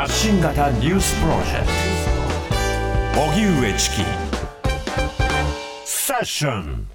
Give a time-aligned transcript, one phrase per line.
[0.00, 1.66] 発信型ニュースプロジェク
[3.14, 3.20] ト。
[3.20, 3.96] 荻上チキ
[5.84, 6.88] セッション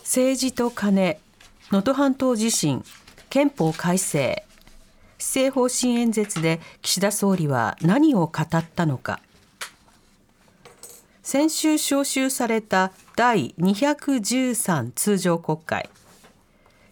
[0.00, 1.16] 政治と金
[1.72, 2.84] 能登半島地震
[3.30, 4.44] 憲法改正。
[5.16, 9.20] 施政方針演説で岸田総理は何を語ったのか。
[11.22, 15.88] 先週召集された第213通常国会。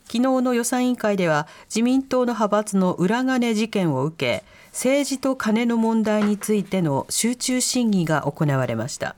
[0.05, 9.17] 昨日の予算委員会では自民党の派閥の裏金事件を受け政治と金の問題についての集中審議が行われました。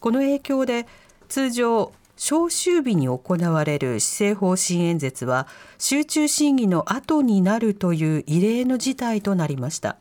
[0.00, 0.86] この影響で
[1.28, 5.48] 通常召集日に行われる施政方針演説は
[5.78, 9.96] 集中審議の後になるという異例の事態となりました。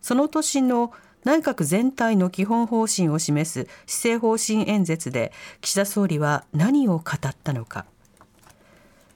[0.00, 0.92] その年の
[1.24, 7.84] 内閣全体の基本方針を示す施政方針演説で岸田総理は何を語ったのか。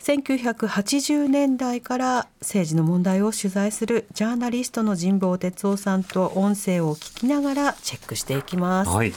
[0.05, 9.15] 1980年代から政治の問題を取材するジャーナリストの神保哲夫さんと音声を聞きながらチェックしていきます、はい。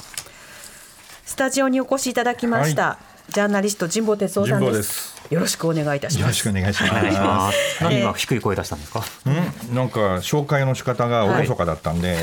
[1.26, 7.58] スタジオにお越しいただきました、ジャーナリスト神保哲夫さんですよろしくお願いいたしよろしますくお願いしまお願いします。
[7.78, 7.83] す。
[7.83, 9.03] 何今低い声出したんですか？
[9.25, 12.17] うん、なんか紹介の仕方が厳かだったんで、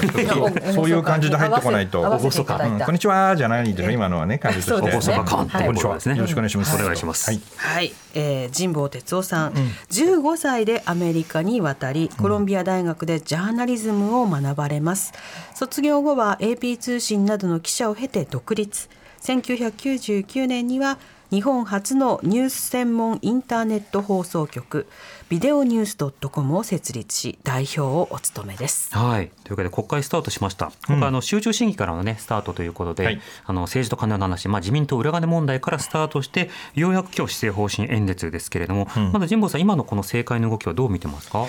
[0.72, 2.05] そういう感じで入ってこないと。
[2.05, 4.70] 合わせていただいたうんこんにちはじゃないでしょ今のはね感じとして。
[4.70, 5.91] そうですね厳か感ってはいこんにちは。
[5.91, 6.16] ことですね。
[6.16, 6.82] よろしくお願いします。
[6.82, 7.30] お願いします。
[7.30, 7.41] はい。
[7.56, 9.52] はい、えー、神保哲夫さん、
[9.91, 15.12] 15歳でアメリカに渡りコロンビア大学でジャーナリズムを学ばれます
[15.55, 18.88] 卒業後は AP 通信などの記者を経て独立
[19.22, 20.98] 1999年には
[21.30, 24.86] 日本初のニュース専門インターネット放送局
[25.28, 29.31] ビデオニュース .com を設立し代表をお務めですはい。
[29.42, 30.70] というわけで国会スタートしました。
[30.86, 41.47] 今回あの集中審議からのねスタートということで、はいあの政治と金の話、まあ自民党裏金問題からスタートしてようやく今日施政方針演説ですけれども、まず神保さん今のこの政界の動きはどう見てますか？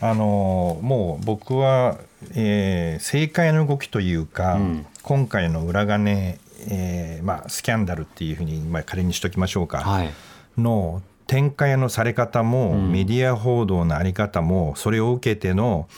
[0.00, 1.98] あのーもう僕は、
[2.34, 9.78] えー政界の動きというか、ん今回の裏金、えーまあスキャンダルっていうふうにまあ仮にしときましょうか。
[9.78, 10.10] はい。
[10.58, 15.88] の展開のされ方も、うんメディア報道のあり方もそれを受けての、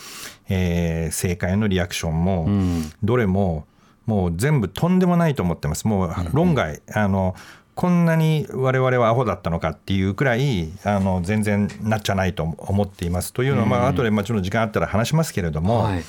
[0.48, 2.92] えー政界のリアクションも、うん。
[3.02, 3.66] どれも
[4.06, 7.34] もう全部とんでもないと思ってますもう論外、あの
[7.74, 16.04] こんなに我々はアホだったのかっていうくらいあの全然なっちゃないと思っていますというのは、まあ後でもちろん時間あったら話しますけれども、はい。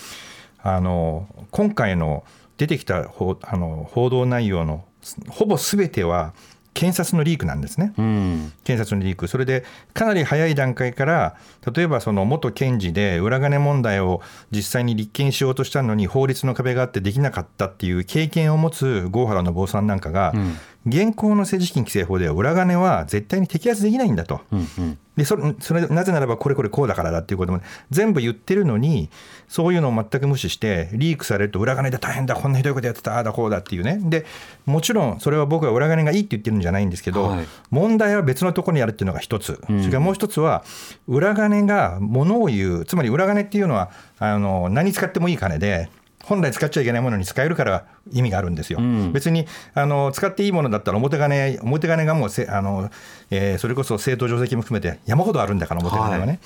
[0.61, 2.23] あの今回の
[2.57, 4.85] 出てきた報あの報道内容の
[5.29, 6.33] ほぼ全ては
[6.75, 7.93] 検察のリークなんですね。
[7.97, 8.51] うん。
[8.65, 11.37] 検察のリーク、それでかなり早い段階から、
[11.73, 14.21] 例えばその元検事で裏金問題を
[14.51, 20.57] 実際に立件しようとしたのに、法律の壁があってできなかったっていう経験を持つ郷原の坊さんなんかが、うん。
[20.85, 24.41] 現行の政治資金規正法では裏金は絶対に摘発できないんだと。
[24.51, 24.59] うん。
[24.77, 24.97] うん。
[25.17, 29.09] でそれそれなぜならばこれこれこうだからだっていうことも全部言ってるのに
[29.47, 34.25] そういうのを全く無視してリークされると裏金で大変だこんなひどいことやってたああだこうだっていうねで
[34.65, 40.63] もちろんそれは僕は裏金がいいって言ってるんじゃないんですけど、はい問題は別のところにあるっていうのが一つ、それからもう一つは
[41.07, 45.89] 裏金が物を言うつまり裏金っていうのはあの何に使ってもいい金で
[46.25, 48.79] 本来使っちゃいけないものに使えるから意味があるんですよ。
[48.79, 52.89] ん別にあの使っていいものだったら表金表金がもうせあの、
[53.29, 56.25] えーそれこそ政党定石も含めて山ほどあるんだから表金はね。
[56.25, 56.39] はい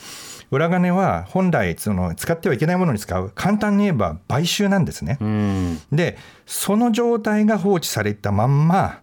[0.51, 5.19] 裏金は本来その使ってはいけないものに使う簡単に言えば買収なんですね。
[5.21, 5.79] うん。
[5.91, 9.01] でその状態が放置されたまんま、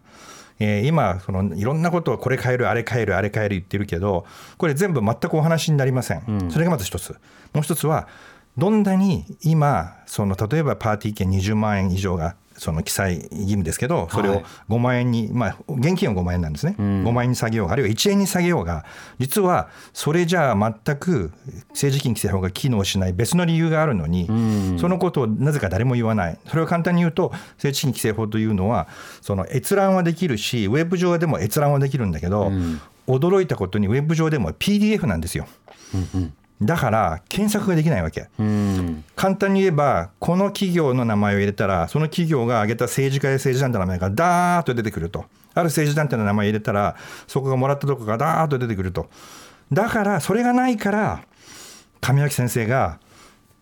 [0.59, 4.25] えー今そのいろんなことをこれ変えるあれ変えるあれ変える言ってるけど
[4.57, 7.11] これ全部全くお話になりません、うんそれがまず一つ
[7.53, 8.09] もう一つは
[8.57, 17.05] どんなに今その例えばパーティー券20万円以上がその記載義務ですけどそれをはい5万円に、まあ現金は5万円なんですね、ん。
[17.05, 18.85] 5万円に下げようがあるいは1円に下げようが
[19.19, 21.31] 実はそれじゃあ全く
[21.69, 24.79] 政治金規正法が機能しない別の理由があるのに、ん。
[24.79, 28.87] そのことをなぜか誰も言わない、それを簡単に言うと、政治資金規正法というのは、
[29.21, 32.81] その閲覧はできるし、ウェブ上でも閲覧はできるんだけど、ん。
[33.07, 35.47] 驚いたことに、ウェブ上でも PDF なんですよ。
[35.93, 36.33] うん。
[36.61, 38.29] だから、検索ができないわけ。
[39.15, 45.25] 簡単に言えば、この企業の名前を入れたら、その企業が挙げた政治家や政治団体の名前がダーッと出てくると。
[45.53, 46.95] ある政治団体の名前を入れたら、
[47.27, 49.09] そこがもらったとこがダーッと出てくると。
[49.71, 51.21] だから、それがないから、
[52.01, 52.99] 上脇先生が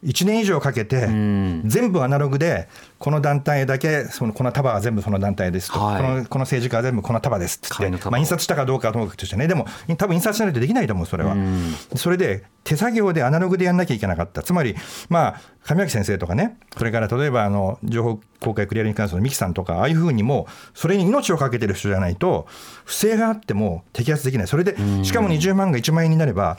[0.04, 1.64] 1年以上かけて、ん。
[1.66, 2.68] 全部アナログで、
[3.00, 6.02] この団体だけ、そのこの束は全部その団体ですと、はい。
[6.02, 9.66] このこの政治家は全部この束ですって言って、まあ、印刷したかどうかはともかくとしてね、でも、
[9.98, 11.34] 多分印刷しないとできないと思う、それは。
[11.34, 11.74] ん。
[11.96, 14.76] それで手作業でアナログでやんなきゃいけなかった、つまり、
[15.10, 22.48] まあ、上脇先生とかね、それから例えばあの情報公開クリアリングカウンセルの三木さんとか、ああいうふうにも、それに命を懸けてる人じゃないと、
[22.84, 26.58] 不正があっても摘発できない、それで、しかも20万が1万円になれば、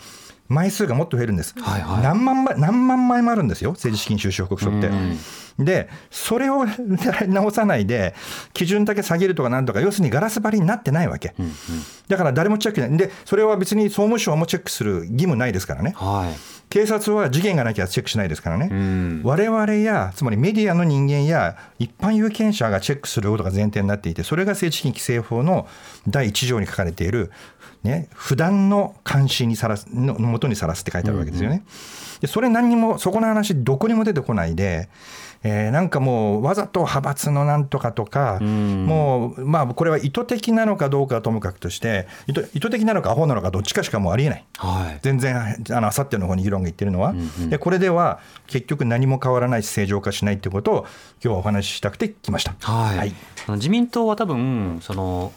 [0.49, 2.03] 枚数がもっと増えるんです、はいはい。
[2.03, 3.73] 何万枚何万枚もあるんですよ。
[3.73, 4.91] 政治資金収支報告書って。
[5.59, 6.67] でそれを
[7.29, 8.15] 直さないで
[8.53, 11.35] 基準だけ下げるとかなんとか要するにガラス張りになってないわけ、
[12.09, 12.99] だから誰もチェックしない。
[12.99, 15.95] でそれは別に総務省もチェックする義務ないですからね。
[15.97, 19.23] はい警察は事件がなきゃチェックしないですからね、ん。
[19.23, 25.69] 我々やつまりメディアの人間や一般有権者がチェックすることが前提になっていてそれが政治資金規正法の
[26.09, 27.31] 第1条に書かれている、
[27.85, 31.65] ね、不断の監視にさらすののもとにさらすって書いてあるわけですよね。
[32.21, 34.89] でそれ何にもそこの話どこにも出てこないで、
[35.49, 44.45] えーなんかもうわざと派閥のなんとかとか、もうまあこれは意図的なのかどうかはともかくとして意図意図的なのかアホなのかどっちかしかもうありえない。
[44.57, 44.99] はい。
[45.03, 45.37] 全然
[45.71, 47.15] あのあさっての方に議論がいってるのは、
[47.49, 50.87] でこれでは結局何も変わらないし正常化しないってことを今
[51.21, 52.55] 日はお話ししたくて来ました。
[52.61, 53.15] はい、はい。
[53.51, 55.33] 自民党は多分その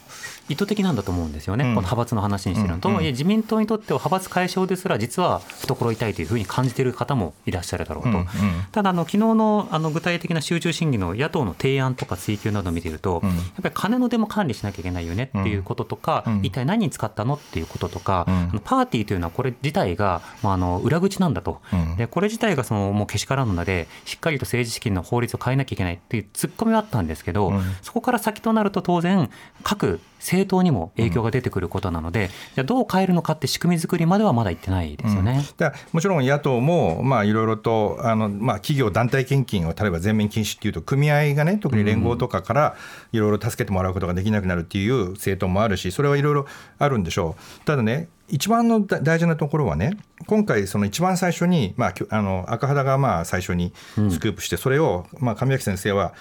[0.50, 1.70] 意図的なんだと思うんですよね、うん。
[1.72, 2.80] この派閥の話にしてるの。
[2.80, 3.04] と、うん。
[3.04, 8.26] いえ自民党にとっては派閥解消ですら実は懐痛いというふうに感じている方もいらっしゃるだろうと、うんうん。
[8.72, 13.30] ただあの昨日のあの具体的な集中審議の野党の提案とか追及などを見ていると、うん。
[13.30, 16.40] やっぱり金の出も管理しなきゃいけないよねっていうこととか、うん。
[16.44, 18.62] 一体何に使ったのっていうこととか、うん。
[18.64, 21.96] パーティーというのはこれ自体が、まあ、あの裏口なんだと、うん。
[21.98, 27.62] でこれ自体がそのもうけしからんのでしっかりと政治資金の法律を変えなきゃいけないっていう突っ込みはあったんですけど、うん。
[27.82, 29.30] そこから先となると当然
[29.64, 35.44] 各政党にも影響が出てくることなので、じゃあどう変えるのかって仕組み作りまではまだいってないですよね。
[35.58, 42.76] だからもちろん野党もまあいろいろとあの、まあ、企業団体献金を例えば全面禁止っていうと組合がね特に連合とかから
[43.12, 46.46] いろいろ助けてもらうことができなくなるっていう政党もあるしそれはいろいろ
[46.78, 47.66] あるんでしょう。
[47.66, 56.14] ただね一番の大大事なところはね今回その一番最初に、まあ、あの赤肌がまあ最初にスクープして、それを、まあ、上脇先生は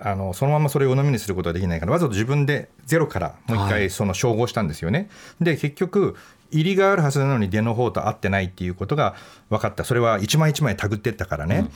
[0.00, 5.08] あのそのままそれを鵜呑みにすることができないからわざと自分でゼロからもう一は回その照合したんですよね。
[5.40, 6.16] で結局
[6.50, 9.16] 入りがあるはずなのに出の方と合ってないっていうことが
[9.50, 9.84] 分かった。
[9.84, 11.68] それは一枚一枚手繰ってったからね、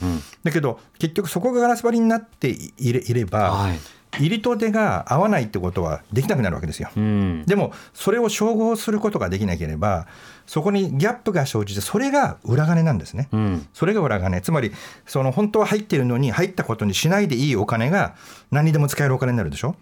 [0.43, 3.79] だけど結局そこがガラス張りになっていれいれば、はい
[4.17, 6.89] 入りと出が合わないってことはできなくなるわけですよ。
[6.95, 10.07] うんでもそれを照合することができなければ
[10.47, 13.29] そこにギャップが生じてそれが裏金なんですね。
[13.31, 14.71] うんそれが裏金つまり
[15.05, 18.15] その本当は入ってるのに入ったことにしないでいいお金が
[18.51, 19.75] 何にでも使えるお金になるでしょ？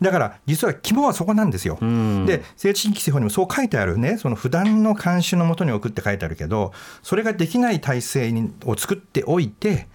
[0.00, 1.76] だから実は肝はそこなんですよ。
[1.84, 6.72] んで政治資金規正法にもそう書いてあるねその不断の監視のもとに置くって書いてあるけど
[7.02, 9.86] それができない体制にを作っておいて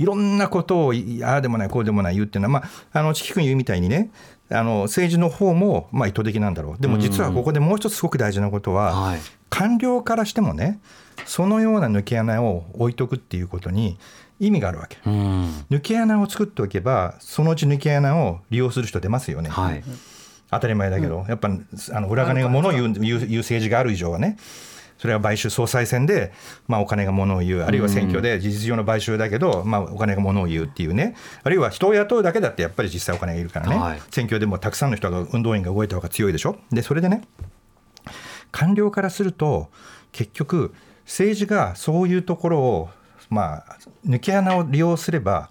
[0.00, 4.10] いろんなことをいああでもないこうでもない言うっていうのは、まあ、あの君言うみたいにね
[4.50, 6.80] あの政治の方もまあ意図的なんだろう。
[6.80, 9.20] でも実はここでもう一つすごく大事なことは、はい。
[9.50, 10.80] 官僚からしてもね
[11.26, 13.98] そのような抜け穴を置いとくっていうことに
[14.38, 14.96] 意味があるわけ。
[15.04, 15.66] うん。
[15.70, 19.50] 抜け穴を作っておけばそのうち抜け穴を利用する人出ますよね。
[19.50, 19.84] はい。
[20.50, 21.48] 当たり前だけど、やっぱ
[21.92, 24.36] あの裏金がものを言う言う言う政治がある以上はね
[25.00, 26.30] それは買収総裁選で、
[26.68, 27.60] まあ、お金がものを言う。
[27.60, 31.16] あるいは選挙で事実上の買収だけど、まあ、お金がものを言うっていうね。
[31.42, 34.02] あるいは人を雇うだけだってやっぱり実際お金がいるからね、はい。
[34.10, 36.58] 選挙でもたくさんの人が運動員が動いた方が強いでしょ。
[36.70, 37.22] でそれでね
[38.52, 39.70] 官僚からすると
[40.12, 40.74] 結局
[41.06, 42.90] 政治がそういうところを
[43.30, 45.48] まあ抜け穴を利用すれば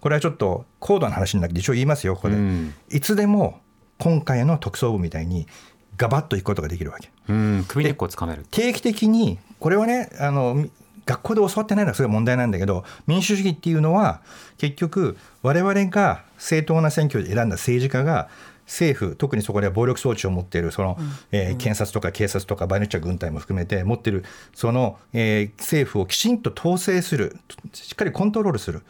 [0.00, 2.72] これはちょっと高度な話になって一応言いますよここで、うん。
[2.88, 3.58] いつでも
[3.98, 5.48] 今回の特捜部みたいに
[5.96, 7.10] ガバッといくことができるわけ。
[7.28, 8.44] うん首根っこをつかめる。
[8.50, 10.70] 定期的にこれはねあのみ
[11.06, 14.20] 学校で教わってないのはすごい問題なんだけど民主主義っていうのは
[14.58, 18.28] 結局我々が正当な選挙で選んだ政治家が
[18.66, 20.98] 政府特にそこでは暴力装置を持っているその、
[21.30, 27.36] えー検察とか警察とか場合によっちゃ軍隊も含めて持っているその、えー政府をきちんと統制する
[27.72, 28.82] しっかりコントロールする。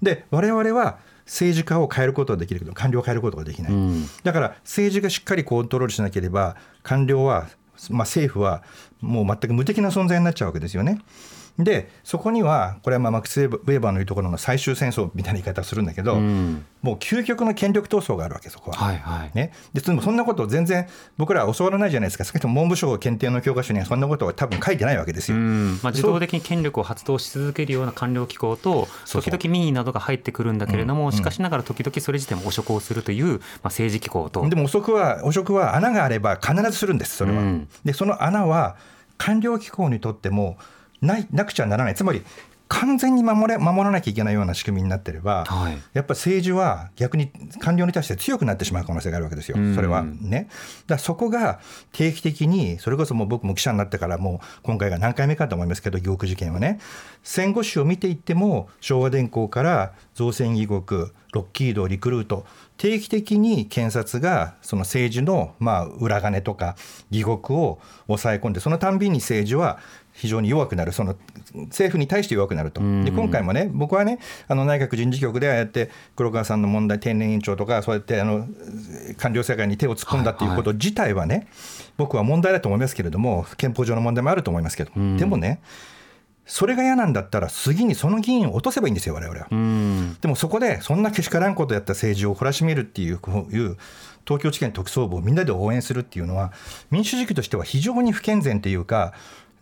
[0.00, 7.48] で我々は政治家を変えることはできるけど官僚を変えることができない、んだから政治がしっかりコントロールしなければ官僚は、
[7.90, 8.62] まあ、政府は
[9.00, 11.00] もう全く無敵な存在になっちゃうわけですよね。
[11.58, 16.64] でそこにはこれはまあマックス・ウェーバーの言うところの最終戦争みたいな言い方をするんだけど、ん。
[16.82, 18.76] もう究極の権力闘争があるわけそこは。
[18.76, 19.30] はいはい。
[19.34, 22.24] ね、でそんなことを全然僕らは教わらないじゃないですか。
[22.24, 25.36] 少なくとも文部省検定の教科書にはそんなことは多分書いてないわけですよ。
[25.36, 25.78] うん。
[25.80, 34.46] まあ、自動的に権力を発動し続けるような官僚機構と時々民意などが入ってくるんだけれどもしかしながら時々それ自体も汚職をするという、まあ、政治機構と。
[34.48, 37.38] でも汚職は汚職は穴があれば必ずするんですそれは。
[37.38, 37.68] うん。
[37.84, 38.76] でその穴は
[39.16, 40.58] 官僚機構にとっても
[41.04, 41.94] ないなくちゃならない。
[41.94, 42.22] つまり
[42.66, 45.78] 完全に守れ守らなきゃいけないような仕組みになってれば、はい。
[45.92, 47.30] やっぱ政治は逆に
[47.60, 49.74] 官僚に対して強くなってしまう可能性があるわけですよ、うん。
[49.74, 50.48] それはね。
[50.48, 50.54] だか
[50.94, 51.60] らそこが
[51.92, 56.80] 定期的に、それこそもう僕も記者になってから、もう今回が何回目かと思いますけど、疑獄事件はね、
[57.22, 62.46] 戦後史を見ていっても、昭和電工から造船義国、ロッキードリクルート
[62.76, 66.76] 定期的に検察がその政治のまあ裏金とか
[67.10, 69.78] 疑獄を抑え込んでそのたんびに政治は
[70.14, 71.16] 非常に弱くなる、その
[71.54, 78.46] 政府に対して弱くなると、で今回もね、僕はね、あの内閣人事局でああやって黒川さんの問題、天然委員長とか、そうやってあの
[79.18, 81.54] 官僚世界に手を突っ込んだっていうこと自体はね、はいはい、
[81.96, 85.60] 僕は問題だと思いますけれども、憲法上の問題もあると思いますけど、でもね、
[86.46, 89.48] それが嫌なんだったら、次にその議員を落とせばいいんですよ、われわれは。
[90.20, 93.76] でもそこで、そんなけしからんことやった政治を懲らしめるっていうこういう
[94.26, 96.52] 東京地検特捜部をみんなで応援するっていうのは、
[96.90, 99.14] 民主主義としては非常に不健全っていうか、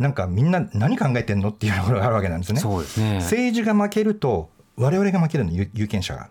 [0.02, 2.60] なんかみんな何考えてんのっていうところがあるわけなんですね。
[2.60, 6.28] そうですね政治が負けると我々が負けるの有権者が。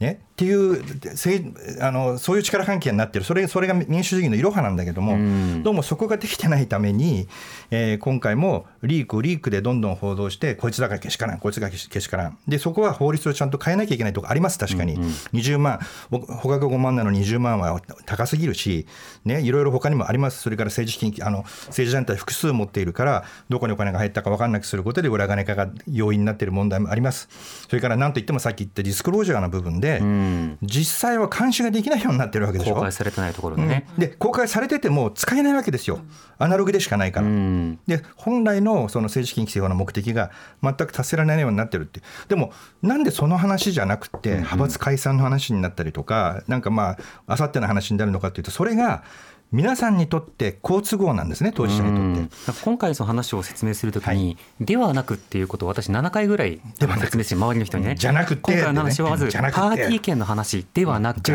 [0.00, 3.26] ね、っていうあのそういう力関係になってる。
[3.26, 7.28] それそれが民主主義のいろはなんだけども、うん、どうもそこができてないために、
[7.70, 12.38] えー、今回もリークリークでどんどん報道してこいつだからけしからんこいつがけしからん。
[12.48, 15.78] でそこは法律をちゃんと変えなきゃいけないとこあります確かに、うんうん、20万
[16.08, 18.86] 他が5万なの20万は高すぎるし、
[19.26, 20.40] ね、いろいろ他にもあります。
[20.40, 27.28] それから政治資金あの政治団体複数持っているからどこにお金が入ったか分かんなくすることで裏金化が要因になっている問題もあります。
[27.68, 30.29] それから何といってもさっき言ったディスクロージャーの部分で、うん、
[30.62, 32.74] 実際は監視ができないようになってるわけでしょ？
[32.74, 36.00] 公開されてないところでね、うん、で公開されてても使えないわけですよ。
[36.38, 40.30] アナログでしかないから、うん、で本来のその政治資金規正法の目的が
[40.62, 42.00] 全く達せられないようになってるって。
[42.28, 49.04] でもなんでその話じゃなくて派閥解散の話になったりとかなんかまああさっての話になるのかというとそれが
[49.52, 52.62] 皆さんにとって好都合なんですね、当事者にとって。
[52.64, 56.60] 今回、その話を説明するときに、はい、ではなくっていうことを私、7回ぐらい
[57.00, 61.32] 説明して、周りの人にね、じゃなくて、今回の話はまず、パーティー券の話ではなく、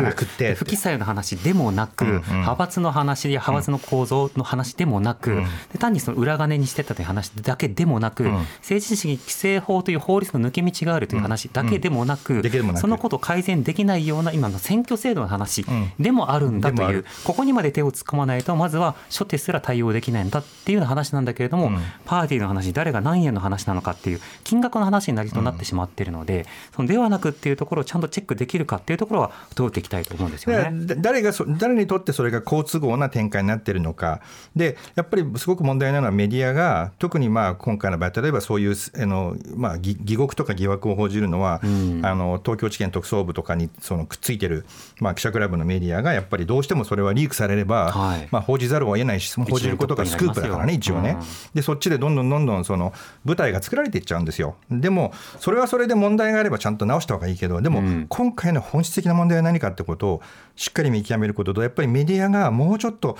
[0.55, 5.41] 不記載の話でもなく、派閥の話や派閥の構造の話でもなく、
[5.77, 8.23] 単にその裏金にしてたという話だけでもなく、
[8.59, 12.41] 政治資金規正法という法律の抜け道があるという話だけでもなく、
[12.77, 15.65] そのことを改善できないような今の選挙制度の話
[15.99, 26.45] でもあるんだという、ここにまで手を突っ込まないとまずは初手すら対応できないんだっていう話なんだけれども、うん、パーティーの話誰が何円の話なのかっていう金額の話になりとなってしまっているので、うん、
[26.75, 30.95] そのではなくっていうところをちゃんとチェックできるかっていうところは問うていきたいと思うんですよね。
[30.97, 34.21] 誰が誰にとってそれが好都合な展開になっているのか
[34.55, 44.65] でやっぱりすごく問題なのはメディアが特にまあ今回の場合例えばそういうあの、まあ、疑獄とか疑惑を報じるのは、うん、あの東京地検特捜部とかにそのくっついてる、
[44.99, 51.17] まあ、記者クラブのメディアがやっぱりどうしてもそれはリークされれば、はい、まあ、報じざるを得ないし報じることがスクープだからね一応ね、
[51.53, 54.55] でそっちでどんどんどんどんその舞台が作られていっちゃうんですよ。
[54.69, 60.21] でもそれはそれで問題があればちゃんと直した方がいいけどでも今回の本質的な問題は何かってことを
[60.55, 63.17] しっかり見極めることとやっぱりメディアがもうちょっと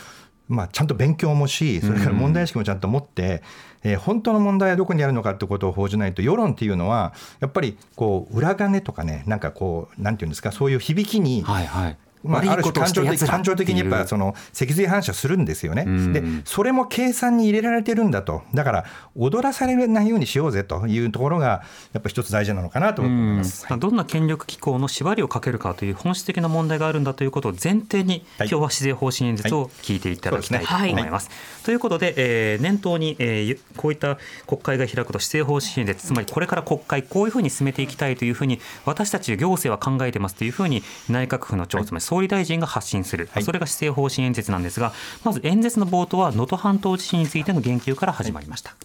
[0.48, 3.41] まあ、ちゃんと勉強もし、それから問題意識もちゃんと持って、
[3.84, 21.63] えー、本当の問題はどこにあるのかってことを報じないと、世論っていうのは、やっぱりこう裏金とかね、なんかこう、なんていうんですか、そういう響きに、はいはいまあ、ある種感情的感情的にやっぱその脊髄反射するんですよね、でそれも計算に入れられてるんだと、だから踊らされないようにしようぜというところが、
[21.94, 31.29] やっぱ一つ大事なのかなと思います、どんな権力機構の縛りをかけるかという本質的な問題があるんだということを前提に、はい、今日は施政方針演説を聞いていただきたいと思います。
[31.29, 31.36] はい。
[31.36, 34.17] はい、ということで、えー、念頭に、えー、こういった
[34.48, 44.93] 国会が開くと施政方針演説、つまりこれから国会、こういうふうに進めていきたいというふうに、私たち行政は考えてますというふうに、内閣府の長、つまり総理大臣が発信信する、はい、それが施政方針演説なんですが
[45.24, 48.75] まず演説の冒頭は能登半島地震についての言及から始まりました、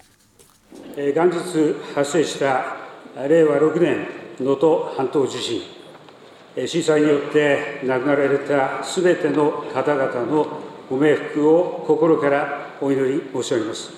[0.96, 2.76] はい、元日発生した
[3.28, 4.06] 令和6年
[4.40, 5.60] 能登半島地震。
[6.66, 13.90] 震災によって亡くなられたすべての方々のご冥福を心からお祈り申し上げます。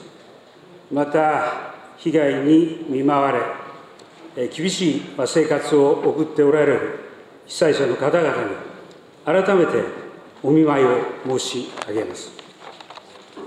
[0.93, 3.33] また被害に見舞わ
[4.37, 7.01] れ厳しい生活を送っておられる
[7.47, 8.72] 被災者の方々に
[9.25, 9.85] 改めて
[10.43, 12.33] お見舞いを申し上げます。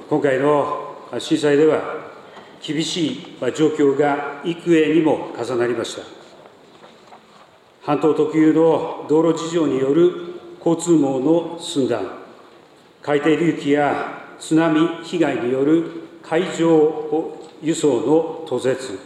[0.10, 1.82] 今回の震災では、
[2.66, 6.04] 厳しい状況が幾重にも重なりました。
[7.82, 10.12] 半島特有の道路事情による
[10.66, 12.20] 交通網の寸断、
[13.02, 15.84] 海底隆起や津波被害による
[16.24, 18.98] 海上輸送の途絶、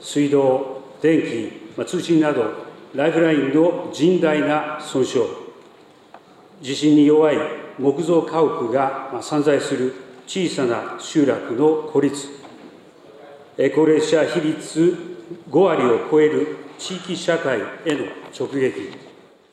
[0.00, 5.41] 水道、電気、通信など、ライフラインの甚大な損傷、
[6.62, 7.36] 地震に弱い
[7.76, 9.94] 木造家屋が散在する
[10.28, 12.28] 小さな集落の孤立、
[13.74, 14.96] 高齢者比率
[15.50, 17.62] 5割を超える地域社会へ
[17.94, 18.04] の
[18.38, 18.96] 直撃、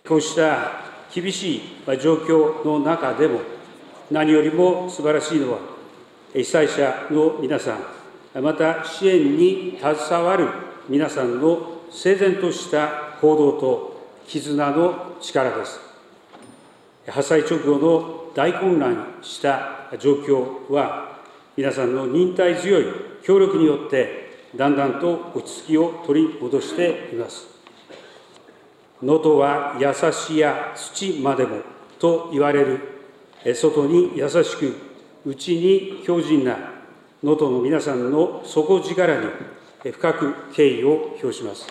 [0.07, 0.71] こうした
[1.11, 1.61] 厳しい
[1.99, 3.39] 状況の中でも、
[4.11, 5.59] 何よりも素晴らしいのは、
[6.33, 7.75] 被災者の皆さ
[8.35, 10.47] ん、また支援に携わる
[10.87, 15.88] 皆さんの整然とした行動と絆の力です。
[17.11, 21.19] 発災直後の大混乱した状況は、
[21.55, 22.85] 皆さんの忍耐強い
[23.23, 27.47] 協力によって、だんだんと落ち着きを取り戻しています。
[29.01, 31.61] 能登は優しや土までも
[31.99, 32.79] と言われる、
[33.55, 34.75] 外に優しく、
[35.25, 36.57] 内に強靭な
[37.21, 39.17] 能登の皆さんの底力
[39.83, 41.67] に深く敬意を表します。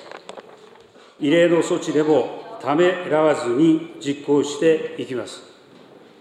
[1.21, 5.43] 異例の措置でもためらわずに実行していきます。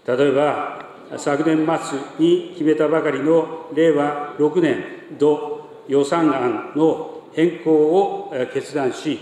[0.06, 4.84] 例えば、昨年末に決めたばかりの令和6年
[5.18, 9.18] 度予算案の変更を決断し、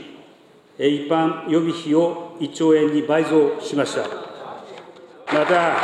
[0.79, 4.03] 一般予備費を1兆円に倍増しました。
[5.33, 5.77] また、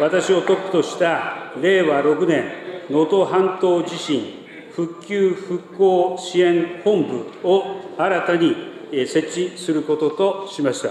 [0.00, 2.44] 私をトップとした令和6年
[2.90, 4.42] 能登半島地震
[4.74, 7.62] 復旧・復興支援本部を
[7.98, 8.71] 新たに
[9.06, 10.90] 設置することとしました。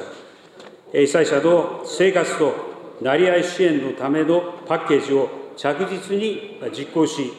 [0.92, 2.54] 被災者の生活と
[3.02, 7.32] なり合い支援のためのパッケージを着実に実行し、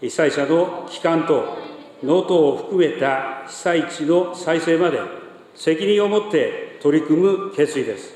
[0.00, 1.56] 被災者の帰還と
[2.02, 5.00] 能登を含めた被災地の再生まで
[5.54, 8.15] 責任を持って取り組む決意です。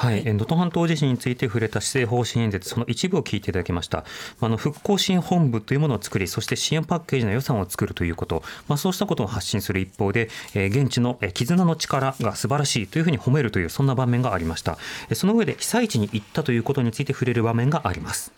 [0.00, 4.06] はい、能登半島地震について触れた施政方針演説、その一部を聞いていただきました。
[4.40, 14.78] あの復興支援本部というものを作り、そして支援パッケージの予算を作るということ、まあ、そうしたことを発信する一方で、えー、現地の絆の力が素晴らしいというふうに褒めるという、そんな場面がありました。
[15.12, 18.32] その上で被災地に行ったということについて触れる場面があります。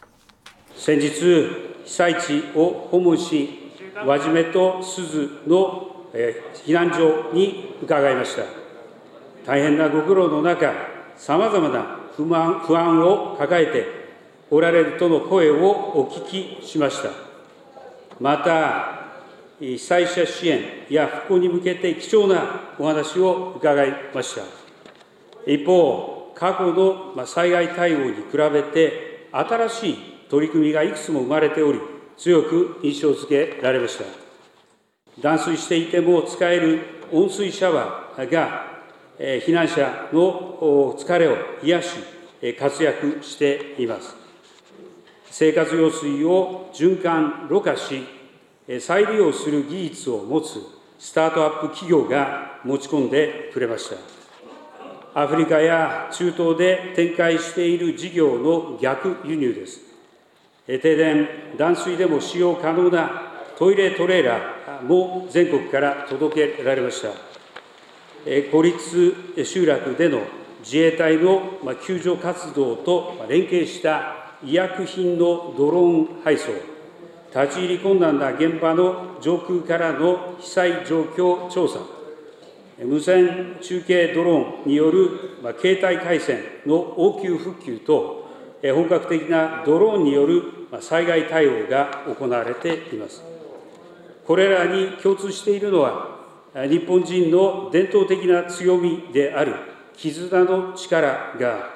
[0.76, 1.12] 先日、
[1.85, 3.71] 被災地を訪問し、
[4.04, 8.42] 輪締めと鈴の、えー、避難所に伺いました。
[9.47, 10.91] 大変なご苦労の中、
[11.23, 13.87] さまざまな不満不安を抱えて
[14.50, 17.11] おられるとの声をお聞きしました。
[18.19, 19.12] また、
[19.61, 24.43] 被災者支援や復興に向けて貴重なお話を伺いました。
[25.47, 29.99] 一方、過去の災害対応に比べて、新しい
[30.29, 31.79] 取り組みがいくつも生まれており、
[32.17, 34.05] 強く印象付けられました。
[35.20, 36.81] 断水していても使える
[37.12, 38.71] 温水シャワーが
[39.22, 41.88] 避難者の疲れを癒し、
[42.58, 44.16] 活躍しています。
[45.30, 48.04] 生活用水を循環、ろ過し、
[48.80, 50.58] 再利用する技術を持つ
[50.98, 53.96] スタートアップ企業が持ち込んでくれました。
[55.14, 59.82] アフリカや中東で展開している事業の逆輸入です。
[60.66, 67.32] 停電、断水でも使用可能なトイレトレーラーも全国から届けられました。
[68.50, 70.20] 孤立集落での
[70.62, 71.42] 自衛隊の
[71.85, 76.52] 救助活動と連携した医薬品のドローン配送、
[77.35, 81.80] 立ち入り困難な現場の上空からの被災状況調査、
[82.85, 88.28] 無線中継ドローンによる携帯回線の応急復旧と、
[88.62, 93.24] 本格的なドローンによる災害対応が行われています。
[94.24, 96.12] これらに共通しているのは、
[96.55, 99.55] 日本人の伝統的な強みである
[99.97, 101.71] 絆の力が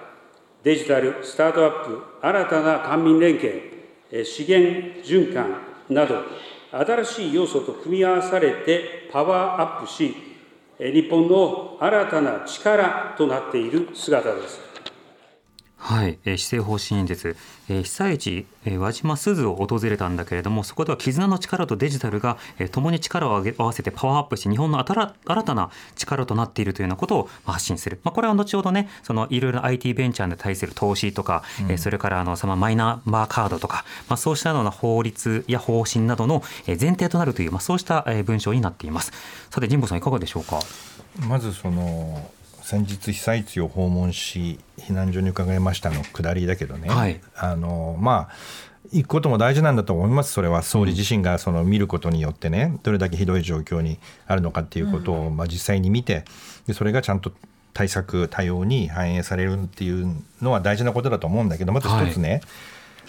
[0.63, 6.17] デジタル、スタートアップ、新たな官民連携、資源循環など、
[6.73, 10.15] 新しい要素と組み合わされてパワーアップし、
[10.79, 14.66] 日本の新たな力となっている姿です。
[15.79, 17.37] はい、えー、施政方針演説、
[17.69, 39.13] えー、被災地、えー、輪島鈴を訪れたんだけれどもそこでは絆の力とデジタルが、えー、共に力を合わせてパワーアップし日本の新たな力となっているというようなことを発信する、まあ、これは後ほどねそのいろいろ IT ベンチャーに対する投資とか、うん、えー、それからあのそのマイナンバーカードとか、まあ、そうしたような法律や方針などの前提となるという、まあ、そうした文章になっています。
[39.51, 40.59] さて神保さんいかがでしょうか？
[41.29, 42.31] まずその
[42.67, 48.29] 先日被災地を訪問し避難所に伺いましたの下りだけどね、はい、あのまあ
[48.93, 50.63] 行くことも大事なんだと思います、それは。
[50.63, 53.99] 総理自身がその見ることによってね、どれだけひどい状況に
[54.29, 56.25] あるのかっていうことを、まあ、実際に見て
[56.69, 57.33] で、それがちゃんと
[57.73, 62.41] 対策、対応に反映されるっていうのは大事なことだと思うんだけど、まず一つね、はい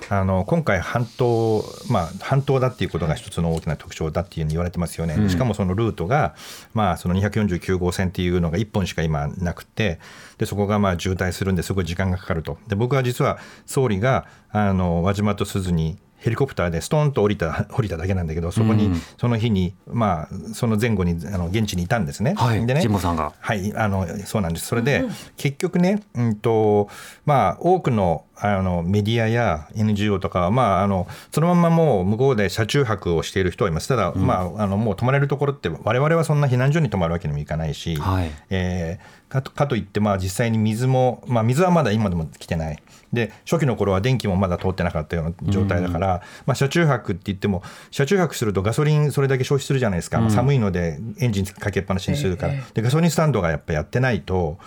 [0.10, 6.36] あの今回半島、まあ、半島だっていうことが一つの大きな特徴だっていうふうに言われてますよね、しかもそのルートが、
[6.74, 10.00] まあ、その249号線っていうのが1本しか今なくて、
[10.38, 22.34] でそこがまあ渋滞するんですごい時間がかかると、で僕は実は総理があの輪島と鈴にヘリコプターでストーンと降りた 降りただけなんだけどそこに、その日に、まあ、その前後にあの現地にいたんですね。
[22.38, 23.34] はい、でね神保さんが。
[23.40, 24.68] はいあのそうなんです。
[24.68, 25.06] それで、
[25.38, 26.90] 結局ね、うんと
[27.26, 33.88] まあ、多くのあのメディアや NGO とかは、まあ、あのそのままもう向こうで車中泊をしている人はいます。
[33.88, 38.32] ただ、まあ、あのもう泊まれるところって我々はそんな避難所に泊まるわけにもいかないし、はい。
[38.50, 42.82] えーかとかといって、まあ、実際に水も、まあ、水はまだ今でも来てない
[43.14, 54.58] で初期の頃は電気もまだ通ってなかったような状態だから、まあ、車中泊って言っても車中泊するとガソリンそれだけ消費するじゃないですか、寒いのでエンジンかけっぱなしにするから、でガソリンスタンドがやっぱやってないと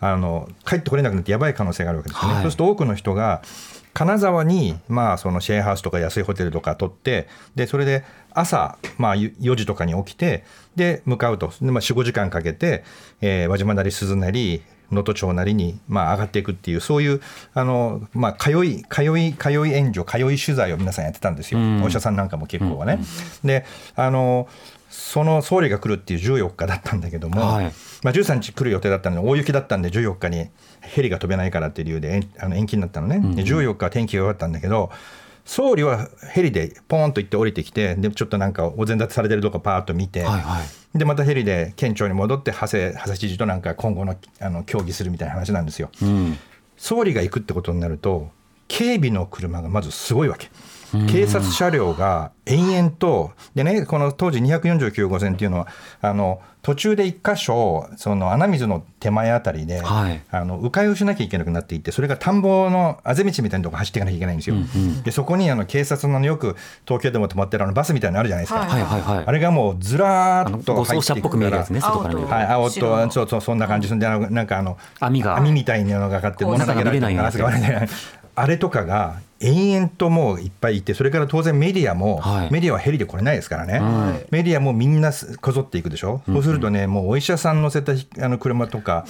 [0.00, 2.34] あの帰ってこれなくなってやばい可能性があるわけですよね。
[2.34, 2.42] はい。
[2.42, 3.42] そうすると多くの人が
[3.94, 10.44] 金沢に、まあ、そのシェアハウスとか安いホテルとか取ってでそれで朝、まあ、4時とかに起きて
[10.76, 12.84] で向かうと、でまあ、45時間かけて、
[13.20, 17.20] えー輪島なり鈴なり能登町なりに、まあ、上がっていくっていうそういう
[17.54, 23.00] あの、まあ、通い通い通い援助通い取材を皆さんやってたんですよ、お医者さんなんかも結構はね。
[23.44, 23.64] で
[23.96, 24.48] あの
[24.90, 27.64] その総理が来るっていう14日だったんだけども、はい。
[28.02, 30.48] まあ、13日来る予定だったので大雪だったんで14日に
[30.80, 34.90] ヘリが飛べないからっていう理由で延あの延期になったのね、で14日は天気が良かったんだけど
[35.48, 45.90] 総理はヘリでポーンと行って降りてきてでちょっとなんかお膳立てされてるとこパーッと見て、はいはいでまたヘリで県庁に戻って長谷長谷知事となんか今後のあの協議するみたいな話なんですよ。
[46.02, 46.38] うん
[46.78, 48.30] 総理が行くってことになると
[48.68, 50.50] 警備の車がまずすごいわけ。
[51.10, 55.68] 警察車両が延々とでねこの当時249号線っていうのは
[56.00, 60.20] あの途中で一箇所その穴水の手前あたりで、はい。
[60.30, 64.56] あの迂回をしなきゃいけなくなっていてそれが田んぼのあぜ道みたいなとこ走っていかなきゃいけないんですよ。
[65.04, 68.60] でそこにあの警察のよく東京でも止まってるあのバスみたいなのあるじゃないですか。
[68.60, 73.88] はいはいはいあれがもうずらあのーっと護入っていく送車っぽく見えるからねはい、青とそうそうそんな感じ。
[73.88, 75.36] するんであのなんかあの網が。
[75.36, 76.74] 網みたいなのがかかってこう中
[78.40, 82.52] あれとかが延々ともういっぱいいてそれから当然メディアも、はい。
[82.52, 83.80] メディアはヘリで来れないですからね、
[84.30, 89.04] メディアもみんなすこぞっていくでしょ、そうするとねもうお医者さん乗せたひあの車とか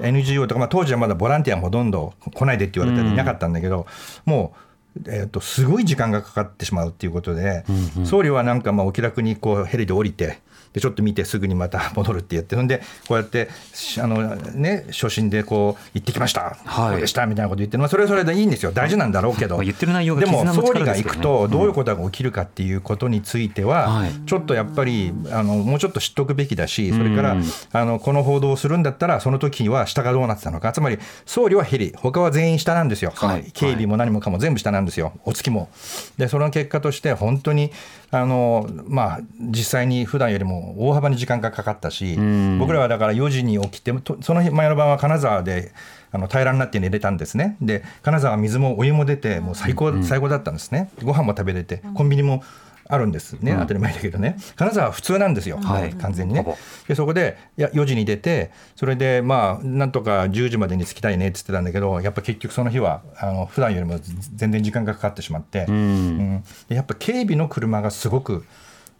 [0.00, 3.86] NGO とか、まあ、当時はまだボランティアもほとんど来ないでって言われたりいなかったんだけど、
[4.24, 4.54] も
[4.96, 7.64] う、えー、とすごい時間がかかってしまうっていうことで、
[8.04, 10.38] 総理はなんかまあお気楽にこうヘリで降りて
[10.78, 16.90] でちょっと見てすぐにまた戻るって言ってそんでこうやってしあの、ね、初心でこう行ってきました、はい。
[16.92, 18.72] こうでしたみたいなこと言って、まあ、それはそれでいいんですよ。
[18.72, 24.12] 大事なんだろうけど、まあ言ってる内容がでも総理が行くとどういうことが起きるかっていうことについては、はい。
[24.26, 30.72] ちょっとやっぱりあのもうちょっと知っておくべきだしそれから、うんあのこの報道をするんだったらその時は下がどうなってたのか。
[30.72, 31.92] つまり総理はヘリ。
[31.96, 33.50] 他は全員下なんですよ、はい。
[33.52, 35.12] 警備も何もかも全部下なんですよ。
[35.24, 35.68] お月も。
[36.16, 37.72] でその結果として本当に
[38.10, 42.58] あの、まあ、実際に普段よりも大幅に時間がかかったしん。
[42.58, 45.72] 僕らはだから4時に起きてとその日前の晩は金沢で
[46.10, 47.56] あの平らになって寝れたんですね。
[47.60, 50.90] で金沢は水もお湯も出てもう最高,、最高だったんですね。
[51.02, 52.42] ご飯も食べれてコンビニも
[52.90, 54.38] あるんですね、当たり前だけどね。
[54.56, 55.92] 金沢は普通なんですよ、はい。
[55.92, 56.46] 完全にね。
[56.88, 63.98] でそこでいや4時に出てそれでまあなんとか10時までに着きたいねって言ってたんだけどやっぱ結局その日はあの普段よりも
[64.34, 66.42] 全然時間がかかってしまって、うん。
[66.68, 68.46] でやっぱ警備の車がすごく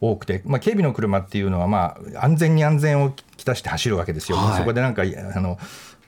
[0.01, 4.59] 多くて、まあ、警備の車っていうのはまあ安全に安全をきたして走るわけですよ、はい。
[4.59, 5.59] そこでなんかあの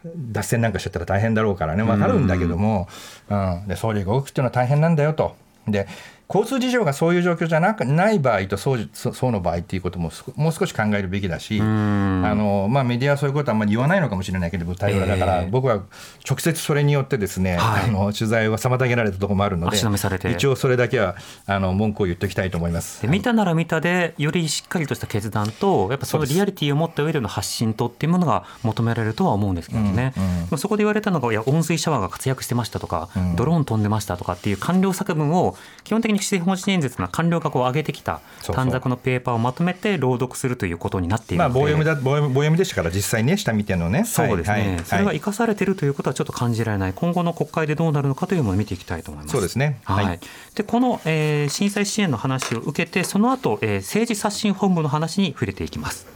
[0.04, 1.82] 脱線なんかしちゃったら大変だろうからね。
[1.82, 2.88] 分かるんだけども、
[3.28, 3.64] うん。
[3.68, 5.36] で総理が動くっていうのは大変なんだよと。
[5.68, 5.86] で
[6.32, 15.82] 交通事情がそういう状況じゃなくない場合とそうそそうの場合っていうこともすもう少し考えるべきだし、あのまあ、メディアはそういうことはあんまり言わないのかもしれないけど舞台裏だから、ええ僕は
[16.28, 17.84] 直接それによってですね、はい。
[17.84, 21.16] あの取材を妨げられたところもあるので一応それだけは
[21.46, 23.02] あの文句を言っておきたいと思います。
[23.02, 33.36] で見たなら見たでよりしっかりとした決断とやっぱそのリアリティを持った上での発信とっていうものが求められるとは思うんですけどね、うんうんそこで言われたのがいや温水シャワーが活躍してましたとか、うん。
[33.36, 38.20] ドローン飛んでましたとかっていう官僚作文を基本的に施政方針演説の官僚がこう上げてきた
[38.52, 44.04] 短冊のペーパーをまとめて朗読するということになっているまあので、棒読みだ棒読み棒読みでしたから実際ね下見てのね。
[44.04, 46.92] そうですね、はいはいそれが生かされているということはちょっと感じられない。
[46.94, 49.32] 今後の国会でどうなるのかというのを見ていきたいと思います。
[49.32, 49.80] そうですね。
[49.84, 50.04] はい。
[50.04, 50.20] はい。
[50.54, 56.06] でこの、えー震災支援の話を受けてその後、えー政治刷新本部の話に触れていきます。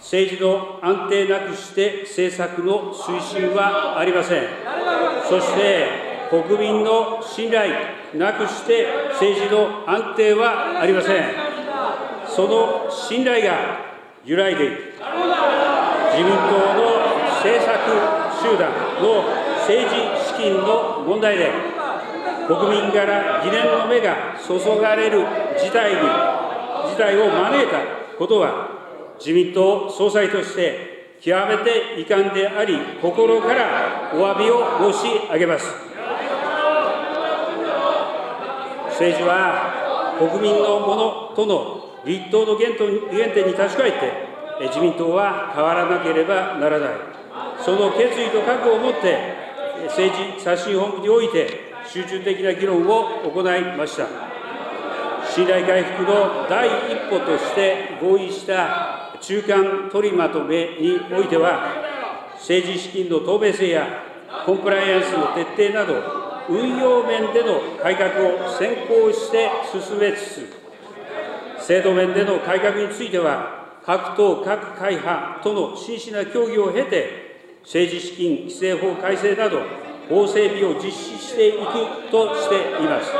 [0.00, 4.42] 政治の安定なくして政策の推進はありません。
[5.28, 5.88] そして
[6.30, 7.72] 国民の信頼
[8.16, 11.24] なくして政治の安定はありません。
[12.26, 13.78] その信頼が
[14.24, 14.94] 揺らいでいる。
[16.12, 16.94] 自民党の
[17.42, 17.74] 政策
[18.40, 18.70] 集団
[19.02, 19.24] の
[19.60, 19.96] 政治
[20.28, 21.50] 資金の問題で
[22.46, 25.24] 国民から疑念の目が注がれる
[25.58, 26.00] 事態に
[26.90, 27.78] 事態を招いた
[28.18, 28.68] ことは
[29.18, 35.93] 自民党総裁として極めて遺憾であり心からお詫びを申し上げます
[38.94, 46.90] 政治は国民のものとの立党の原点に立ち返って、自民党は変わらなければならない、
[47.64, 49.34] その決意と覚悟を持って、
[49.88, 54.06] 政治刷新本部において、集中的な議論を行いました。
[55.28, 61.82] 信頼回復の第一歩として合意した中間取りまとめにおいては、
[62.36, 63.86] 政治資金の透明性や
[64.44, 70.46] コンプライアンスの徹底など、運用面での改革を先行して進めつ
[71.58, 79.62] つ、制度面での改革については、各党各会派との真摯な協議を経て、政治資金規正法改正など、
[80.08, 83.10] 法整備を実施していくとしています。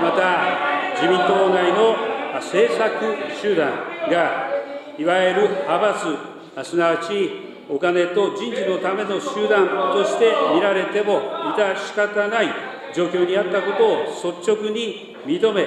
[0.00, 1.96] また、自民党内の
[2.34, 2.92] 政策
[3.40, 3.70] 集団
[4.10, 4.50] が、
[4.96, 11.20] いわゆる派閥、すなわちお金と人事のための集団として見られても
[11.56, 12.48] 致し方ない
[12.94, 15.66] 状況にあったことを率直に認め、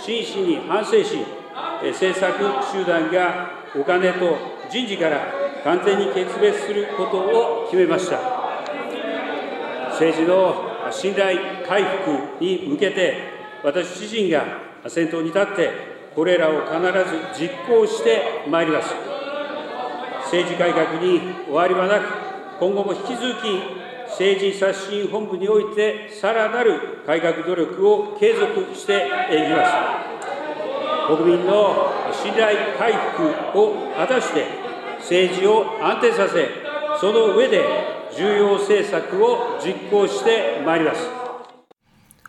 [0.00, 1.18] 真摯に反省し、
[1.82, 2.38] 政策
[2.72, 4.36] 集団がお金と
[4.70, 5.26] 人事から
[5.64, 8.18] 完全に決別することを決めました。
[9.90, 13.16] 政治の信頼回復に向けて、
[13.62, 14.44] 私自身が
[14.88, 15.70] 先頭に立って、
[16.14, 16.80] これらを必
[17.38, 19.11] ず実行してまいります。
[20.32, 22.04] 政治改革に終わりはなく、
[22.58, 29.66] 今後も引き続き政治刷新本部において、さらなる改革努力を継続していきま
[31.06, 31.16] す。
[31.18, 34.46] 国民の信頼回復を果たして、
[35.00, 36.48] 政治を安定させ、
[36.98, 37.62] その上で
[38.16, 41.10] 重要政策を実行してまいります。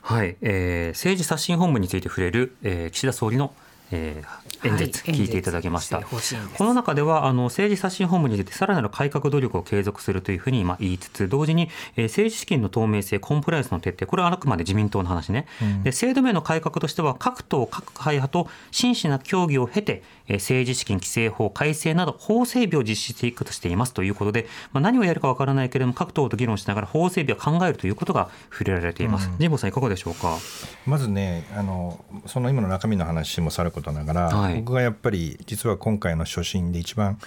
[0.01, 3.53] はい、えー、政治刷新本部について触れる、えー、岸田総理の
[3.95, 23.93] えー、演説聞いていただきました、はい、この中ではあの政治刷新本部に出てさらなる改革努力を継続するというふうにまあ言いつつ同時に、えー、政治資金の透明性コンプライアンスの徹底これはあくまで自民党の話ね、うん、で制度面の改革としては各党各会派と真摯な協議を経て政治資金規正法改正など法整備を実施していくとしています。
[23.93, 29.30] ということで、まあ、何をやるかわからないけれども各党と議論しながら法整備を考えるということが触れられています。
[29.32, 30.38] 神、う、保、ん、さんいかがでしょうか？
[30.86, 37.19] まずねあのその今の中身の話もさることながら、はい、僕がやっぱり実は今回の所信で一番、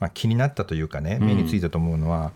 [0.00, 2.32] まあ、気になったというかね目についたと思うのは、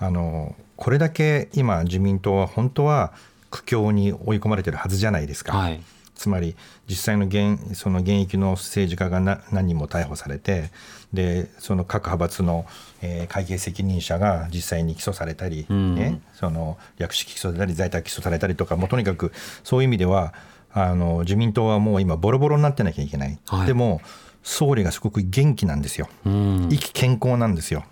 [0.00, 3.12] うん、あのこれだけ今自民党は本当は
[3.50, 5.56] 苦境に追い込まれてるはずじゃないですか。
[5.56, 5.80] はい。
[6.20, 6.54] つまり
[6.86, 10.70] 実際の現その現役の政治家が何人も逮捕されて
[11.14, 12.66] でその各派閥の、
[13.00, 19.32] えー、会計責任者が実際に起訴されたり、うん、ね、その略式起訴されたり在宅起訴されたりとかもうとにかく
[19.64, 20.34] そういう意味では
[20.72, 24.00] あの自民党はもう今ボロボロになってなきゃいけない、はい、でも
[24.42, 27.84] 総理がすごく元気なんですよ、うん、意気健康なんですよ。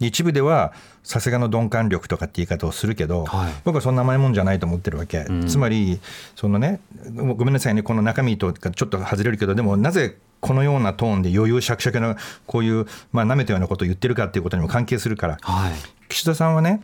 [0.00, 5.98] 一部ではさすがの鈍感力とかって言い方をするけど、はい、僕はそんな甘いもんじゃないと思ってるわけ、うん、つまり
[6.36, 6.80] そのね
[7.16, 15.72] ごめんなさいねこの中身とかちょっと外れるけどでもなぜこのようなトーンで余裕しゃくしゃくなこういうまあ舐めたようなことを言ってるかっていうことにも関係するから、はい、
[16.08, 16.80] 岸田さんはね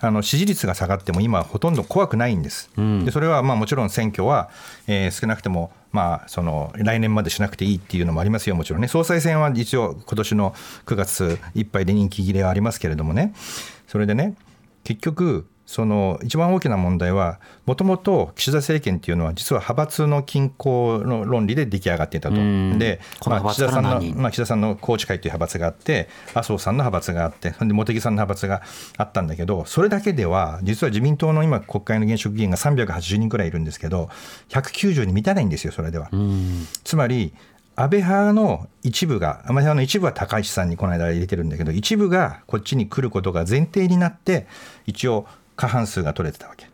[0.00, 2.70] あの支持率が下がっても今ほとんど怖くないんです。
[2.76, 4.48] うん、でそれはまあもちろん選挙は、
[4.86, 8.54] えー、少なくてもまあその来年までしなくていいっていうのもありますよ。
[8.54, 8.88] もちろんね。
[8.88, 10.54] 総裁選は一応今年の
[10.86, 13.34] 9月いっぱいで任期切れはありますけれどもね。
[13.88, 14.34] それでね
[14.84, 22.36] 結局その一番大きな問題はもともと岸田政権っていうのは実は派閥の均衡の論理で出来上がっていたと。
[22.36, 28.62] で、まあ、岸田さんの、まあ、岸田さんの宏池会という派閥があって麻生さんの派閥があってで茂木さんの派閥が
[28.96, 34.08] あったんだけどそれだけでは実は自民党の今国会の現職議員が380人くらいいるんですけど
[34.48, 36.08] 190に満たないんですよそれでは。
[36.82, 37.34] つまり
[37.76, 44.48] 安倍派の一部が、安倍派の一部は高市さんにこの間入れてるんだけど、一部がこっちに来ることが前提になって、
[44.86, 45.28] 一応、
[45.58, 46.66] 過半数が取れてたわけ。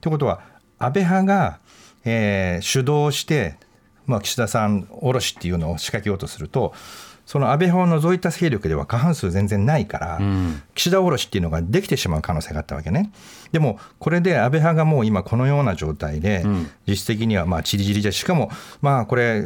[0.00, 0.40] ということは
[0.78, 1.58] 安倍派が、
[2.04, 3.56] えー、主導して、
[4.06, 6.72] まあ、岸田さんおろしっていうのを仕掛けようとすると
[7.28, 13.12] その安倍派を除いた勢力では過半数全然ないから、うん、岸田おろしっていうのができてしまう可能性があったわけね。
[13.52, 16.42] でも、これで安倍派がもう今このような状態で、
[16.86, 19.42] 実質的にはまあちりぢりで、しかも、まあこれ、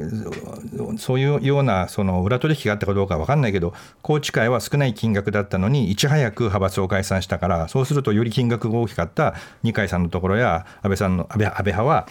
[0.97, 12.07] そういうようなその裏取引があったかどうか分かんないけど、宏池会は少ない金額だったのに、いち早く派閥を解散したから、そうするとより金額が大きかった二階さんのところや安倍さんの安倍安倍派は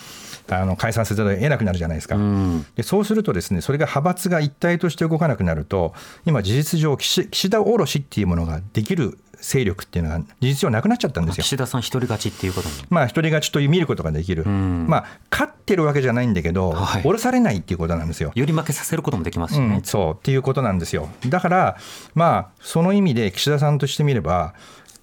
[0.49, 2.17] あの解散せざるを得なくなるじゃないですか。
[2.75, 5.93] でそうするとですね、それが派閥が一体として動かなくなるると
[6.25, 11.43] 今事実上岸田おろしっていうものができる勢力っていうのは事実上なくなっちゃったんですよ。
[11.43, 14.45] 岸田さん一人勝ちっていうことまあ一人勝ちという見ることができる。
[14.45, 18.31] まあ勝ってるわけじゃないんだけど、はい、下ろされないっていうことなんですよ。
[18.35, 19.77] より負けさせることもできますしね。
[19.77, 21.09] うん、そうっていうことなんですよ。
[21.27, 21.77] だから
[22.13, 24.53] まあその意味で岸田さんとしてみれば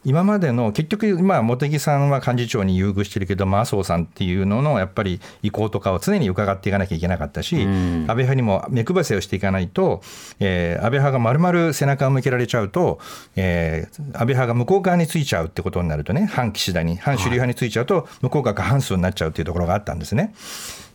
[0.08, 10.00] 今までの結局、まあ、茂木さんは幹事長に優遇してるけど、麻生さんっていうののやっぱり意向とかを常に伺っていかなきゃいけなかったし、安倍派にも目配せをしていかないと、
[10.40, 13.00] えー、安倍派がまるまる背中を向けられちゃうと、
[13.36, 20.32] えー、安倍派が向こう側についちゃうってことになるとね、反岸田に、反主流派についちゃうと、向こう側が半数になっちゃうっていうところがあったんですね。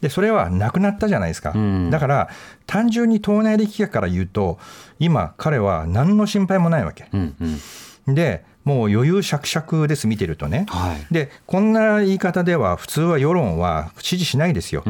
[0.01, 1.53] でそれはなくなったじゃないですか、
[1.91, 2.29] だから
[2.65, 4.59] 単純に党内力学から言うと
[4.99, 7.59] 今彼は何の心配もないわけ、うん
[8.07, 14.83] うん、でもう余裕しゃくしゃくです見てるとね、はい、でこんな言い方では普通は世論は支持しないですよ。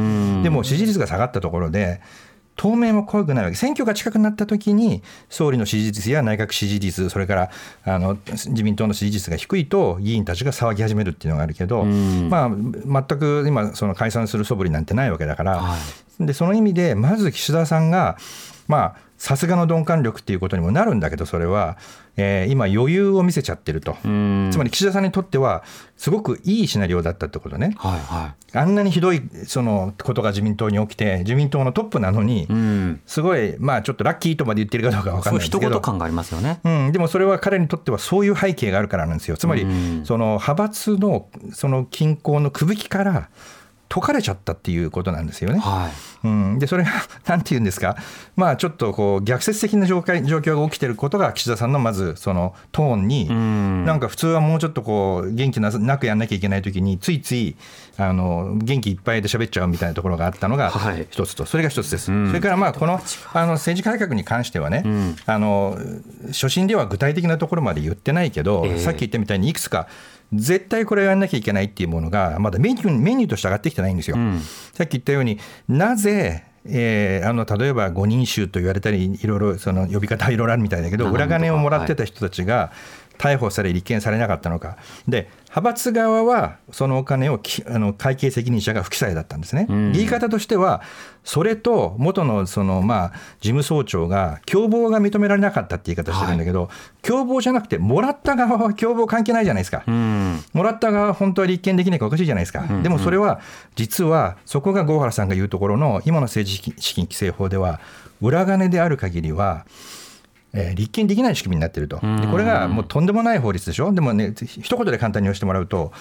[0.43, 2.01] でも支持率が下がったところで
[2.55, 3.55] 当面は濃くないわけ。
[3.55, 7.51] 選挙が近くなった時に総理の支持率や内閣支持率それから
[7.83, 15.77] あの自民党の支持率が低いと議員たちが騒ぎ始めるっていうのがあるけど、まあ、全く今その解散する素振りなんてないわけだから、は
[16.19, 18.17] い、でその意味でまず岸田さんが
[18.67, 21.77] まあさすがの鈍感力っていうことにもなるんだけどそれは、
[22.17, 23.95] えー、今余裕を見せちゃってると。
[24.03, 24.05] つ
[24.57, 25.63] まり岸田さんにとっては
[25.95, 32.49] すごくいいシナリオだったってことね、はいはい、あんなにひどいそのことが自民党に起きて自民党のトップなのに
[33.05, 35.79] すごいまあちょっとラッキーとまで言ってるかどうか分かんないですけど。
[35.79, 39.37] 感がありますよね、うん、でもそれは彼にとってはそういう背景があるからなんですよ。
[39.37, 39.65] つまり
[40.03, 43.29] その派閥のその均衡のくぶきから
[43.93, 45.59] 解かれちゃったっていうことなんですよね。
[45.59, 45.87] は
[46.23, 46.89] い、うん、でそれが
[47.27, 47.95] なんて言うんですか、
[48.35, 53.85] まあ、ちょっとこう逆説的な状況状況が起きてることが岸田さんのまずそのトーンに、ん。
[53.85, 57.55] なんか普通はもうちょっとこう元気なくやんなきゃいけない時についつい
[57.97, 60.71] あの元気いっぱいで喋っちゃうみたいなところがあったのが
[61.11, 62.05] 一つと、はい、それが一つです。
[62.05, 62.99] それからまあこの
[63.33, 64.83] あの政治改革に関してはね、
[65.27, 65.77] あの
[66.29, 69.87] 初心では具体的なところまで言ってないけど、えー、さっき言ったみたいにいくつか
[70.33, 74.17] 絶対これをやらなきゃいけないっていうものが、まだメニューメニューとして上がってきてないんですよ。
[74.17, 74.39] うん、
[74.73, 82.71] さっき言ったように、なぜえー、あの例えば5人衆と言われたりいろいろその呼び方はいろいろあるみたいだけど裏金をもらってた人たちが
[83.17, 84.77] 逮捕され立件されなかったのか。
[85.07, 90.81] で派閥側はそのお金をあの会計責任者が不記載だったんですね、うん、言い方としては
[91.23, 103.39] それと元のそのまあ事務総長が共謀が認められなかったって言い方してるんだけど、はい、共謀じゃなくてもらった側は共謀関係ないじゃないですか、うん、もらった側は本当は立件できないかおかしいじゃないですか、うんうん、でもそれは
[103.75, 107.79] 実はそこが郷原さんが言うところの今の政治資金規正法では
[108.21, 109.67] 裏金である限りは
[110.53, 115.91] えー、立件できない仕組みになっていると、でこれがもうとんでもない法律でしょ、でもね、一言で簡単に言わせてもらうと、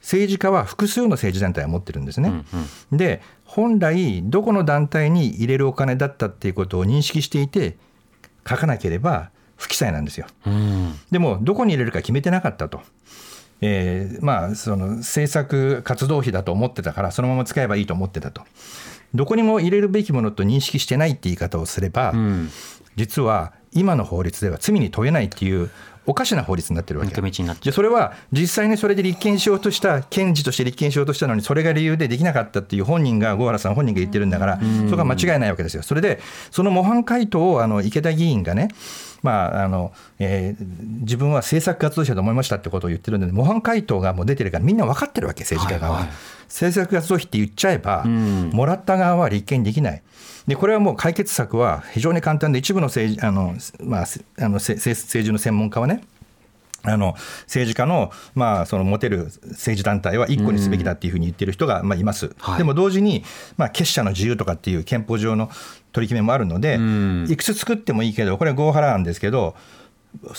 [0.00, 2.28] 政治家は複数の政治団体を持ってるんですね。
[2.28, 2.44] うん
[2.92, 7.76] うん、で、本来、どこの団体に入れるお金だったっていうことを認識していて、
[8.48, 10.26] 書かなければ不記載なんですよ。
[11.10, 12.80] でも、どこに入れるか決めてなかったと。
[13.60, 18.42] えー、まあ、その政策活動費だと思ってたから、そのまま使えばいいと思ってたと。
[19.14, 22.50] どこにも入れるべきものと認識してないって言い方をすれば、うん、
[22.98, 25.70] 実は今の法律では罪に問えないっていう
[26.04, 27.10] おかしな法律になってるわけ。
[27.66, 36.18] でそれは実際にそれで立件しようとした検事として立件しようとしたのにそれが理由でできなかったっていう本人が郷原さん本人が言ってるんだからそこは間違いないわけですよそれで
[36.50, 38.68] その模範回答をあの池田議員がね
[39.22, 45.92] まああのえー、自分は政策活動者と思いましたってことを言ってるんで模範回答がもう出てるからみんな分かってるわけ政治家側。
[45.92, 50.02] は、はいはい、政策活動費って言っちゃえばもらった側は立件できない。
[50.46, 54.06] でこれはもう解決策は非常に簡単で一部の政治あの、まあ、
[54.38, 56.02] あの政治の専門家はね
[56.84, 63.24] あの政治家の,、まあその持てる政治団体は1個にすべきだっていうふうに言ってる人がまあいます、はい、でも同時に、
[63.56, 65.50] まあ、結社の自由とかっていう憲法上の
[65.92, 66.78] 取り決めもあるので、
[67.32, 69.56] いくつ作ってもいいけど、これは合払なんですけど、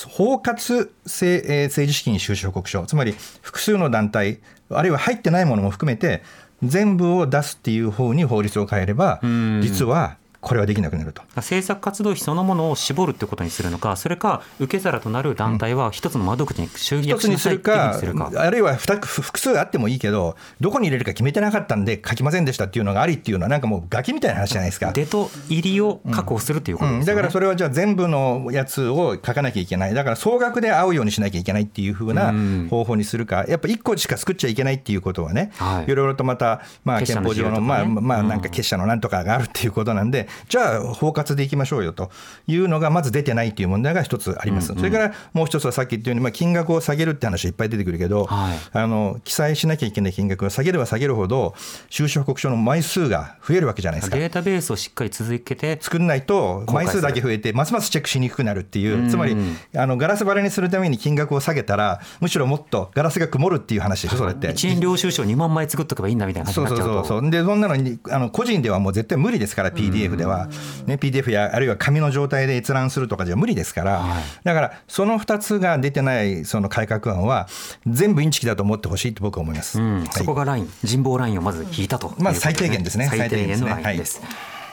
[0.08, 6.22] 包括政,、え政治資金収支報告書、つまり複数の団体、あるいは入ってないものも含めて、
[6.62, 9.20] 全部を出すっていう方に法律を変えれば、
[9.60, 11.22] 実はこれはできなくなると。
[11.36, 24.92] 政策活動費そのものを絞るってことにするのか、それか受け皿となる団体は一つの窓口に集約しなさいってするか、あるいは複数あってもいいけど、どこに入れるか決めてなかったんで、書きませんでしたっていうのがありっていうのは、なんかもうガキみたいな話じゃないですか。
[24.92, 32.32] 出と入りを確保するっていうことですね、うんだからそれはじゃあ、全部のやつを書かなきゃいけない、だから総額で合うようにしなきゃいけないっていうふうな
[32.70, 42.10] 方法にするか、やっぱ1個しか作っちゃいけないっていうことはね、はい、いろいろとまた、まあ、憲法上の、まあ、まあ、なんか結社のなんとかがあるっていうことなんで、じゃあ、包括でいきましょうよと
[42.46, 51.54] いうのがまず出てないという問題が一つあります、うんうん、それからもう一つはさっき言ったように、まあ、金額を下げるって話いっぱい出てくるけど、はい、あの記載しなきゃいけない金額を下げれば下げるほど、
[51.88, 54.16] 収支報告書の枚数が増えるわけじゃないですか。
[54.16, 59.36] データベースをしっかり続けて作んないと、枚数だけ増えて、ますますチェックしにくくなるっていう、つまり
[59.76, 64.50] あのガラス張りにするために金額を下げたら、むしろもっとガラスが曇るっていう話でしょ、それって。
[64.50, 70.48] 一円領収書2万枚作っとけばいいんだみたいなそうそうそうそうでそんなのにあの個人ではもう絶対無理ですから PDF ででは、
[70.86, 74.04] ね、PDF やあるいは紙の状態で閲覧するとかじゃ無理ですから、
[74.44, 77.48] だからその2つが出てないその改革案は
[77.86, 80.00] 全部インチキだと思ってほしいと僕は思います、うん。
[80.00, 83.08] はい、そこがライン人望ラインをまず引いたと、まあ、最低限ですね。
[83.08, 84.20] 最低限のラインです、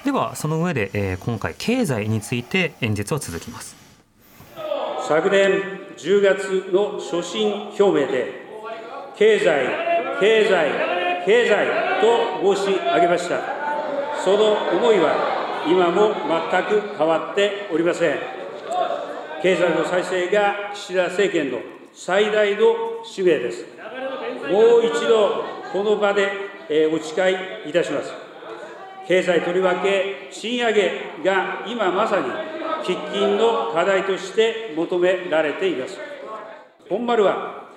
[0.04, 3.76] ではその上で、えー、今回経済について演説を続きます。
[5.08, 5.62] 昨年
[5.98, 8.45] 10月の所信表明で
[9.16, 9.66] 経済
[10.20, 11.68] 経済経済
[12.02, 13.58] と申し上げました。
[14.24, 15.37] その思いは
[15.70, 18.18] 今も全く変わっておりません
[19.41, 21.59] 経済の再生が岸田政権の
[21.93, 23.65] 最大の使命です
[24.51, 26.32] もう一度この場で
[26.91, 27.32] お誓
[27.65, 28.11] いいたします
[29.07, 30.91] 経済とりわけ賃上げ
[31.24, 35.97] が今まさに喫緊の課題として求められています。
[36.89, 37.68] 本丸は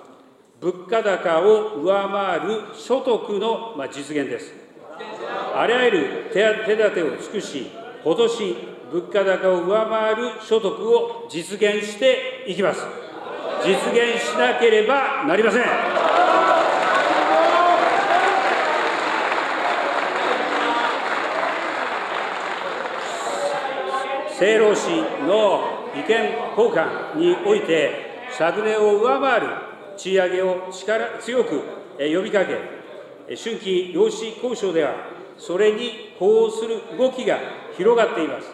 [0.59, 4.53] 物価高を上回る所得の実現です。
[5.55, 6.39] あらゆる手
[6.75, 7.71] 立てを尽くし、
[8.03, 8.55] 今年、
[8.91, 12.81] 物価高を上回る所得を実現していきます。
[13.63, 15.61] 実現しなければなりません。
[24.31, 24.89] 政労使
[25.27, 29.47] の意見交換において、昨年を上回る
[29.95, 31.61] 賃上げを力強く
[31.99, 32.57] 呼びかけ、
[33.35, 34.95] 春季労使交渉では、
[35.37, 37.37] それに呼応する動きが
[37.77, 38.51] 広がっています。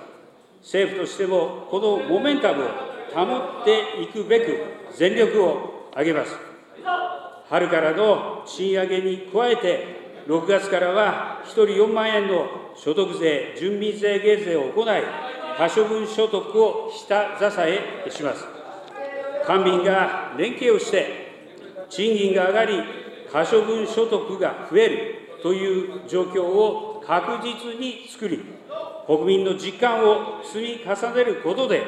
[0.62, 2.68] 政府としても、このモメンタムを
[3.14, 4.58] 保っていくべく、
[4.96, 6.36] 全力を挙げます。
[7.50, 15.04] 春からの賃上げに加えて、6月からは1人4万円の所得税、住民税減税を行い、
[15.58, 18.46] 可処分所得を下支えします。
[19.46, 21.28] 官民が連携をして、
[21.90, 22.84] 賃金が上がり、
[23.32, 28.44] 可処分所得が増えるという状況を確実に作り、
[29.08, 31.82] 国民の実感を積み重ねることで、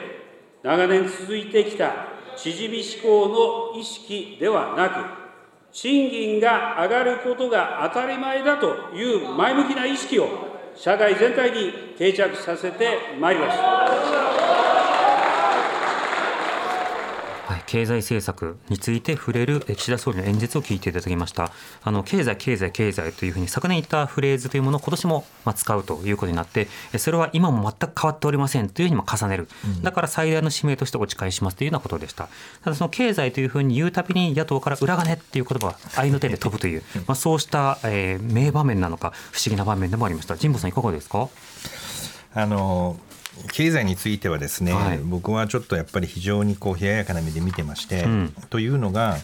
[0.64, 2.08] 長年続いてきた
[2.38, 3.28] 縮み志向
[3.74, 10.28] の意識ではなく、賃金が上がることが当たり前だという前向きな意識を
[10.76, 14.19] 社会全体に定着させてまいります。
[17.70, 21.52] 経済政策について触れる岸田総理の演説を聞いていただきました。
[21.84, 26.68] あの経済経済経済というふうに昨年言ったフレーズというものを今年も使うということになって
[26.98, 29.48] それは今も全く変わっておりませんというふうにも重ねる。
[29.84, 32.28] だから最大の使命としてお誓いしますというようなことでした。
[32.64, 40.38] ただその経済というふうに言うたびに野党から裏金っていう言葉が愛の手で飛ぶという、まあ、そうした、えー、名場面なのか不思議な場面でもありました。
[40.38, 41.30] 神保さんいかがですか？
[42.34, 43.00] あの
[43.52, 49.18] 経済についてはですね、はい、僕はちょっとやっぱり非常にこう冷ややかな目で見てまして、うん、というのが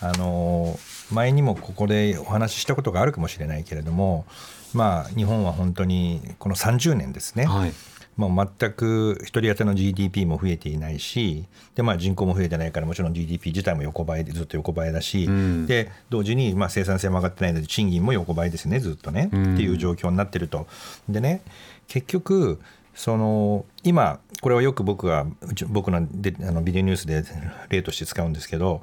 [0.00, 0.78] あの
[1.10, 4.26] 前にもここでお話ししたことがあるかもしれないけれども、
[4.74, 7.72] まあ、日本は本当にこの30年ですね、はい。
[8.16, 11.44] もう全く1人当たりの GDP も増えていないし
[11.74, 20.66] で、まあ、人口も増えてないからもちろん GDP 自体も横ばいでずっと横ばいだし、うん、で同時にまあ生産性も上がってないので賃金も横ばいですねずっとね、うん、っていう状況になってると。
[21.08, 21.42] でね
[21.88, 22.58] 結局
[22.96, 25.26] その今これはよく僕が
[25.68, 27.22] 僕のであのビデオニュースで
[27.68, 28.82] 例として使うんですけど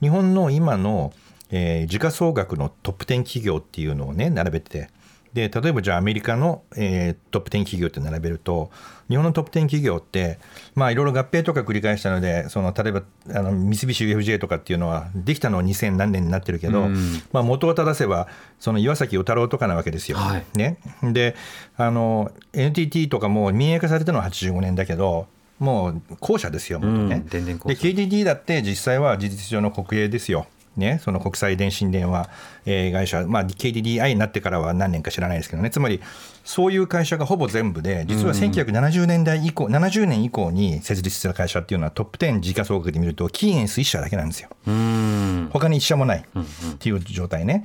[0.00, 1.12] 日本の今の、
[1.50, 4.90] えー、時価総額のトップ10企業っていうのをね並べて
[5.34, 8.70] で例えばじゃあアメリカの、えー、トップ10企業って並べると
[9.08, 10.38] 日本のトップ10企業って
[10.76, 13.02] まあいろいろ合併とか繰り返したのでその例えば
[13.34, 16.88] あの三菱 UFJ とかっていうのはできたのは2000何年になってるけど、
[17.32, 18.28] まあ、元を正せば
[18.60, 20.18] その岩崎与太郎とかなわけですよ。
[20.18, 21.34] はい、ね、で
[21.76, 25.26] あの NTT とかも民営化されたのは85年だけど
[25.58, 27.74] もう後者ですよ、元ね。
[27.74, 30.46] で KDD だって実際は事実上の国営ですよ。
[30.76, 32.28] ね、その国際電信電話、
[32.66, 36.00] えー、会社、まあ、KDDI になってからは何年か知らないですけどね、つまり
[36.44, 44.48] そういう会社がほぼ全部で、実は1970年代以降、うん、70年以降に設立した会社っていうのは、トップ10時価総額で見ると、キーエンス1社だけなんですよ。
[44.64, 47.64] 他に1社もないっていう状態ね。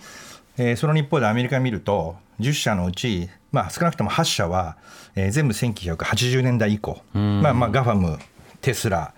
[0.57, 4.77] えー、その一方でアメリカ見ると、10社のうち、まあ、少なくとも8社は、
[5.15, 8.19] えー、全部1980年代以降、まあ、まあガファム、
[8.61, 9.13] テスラ、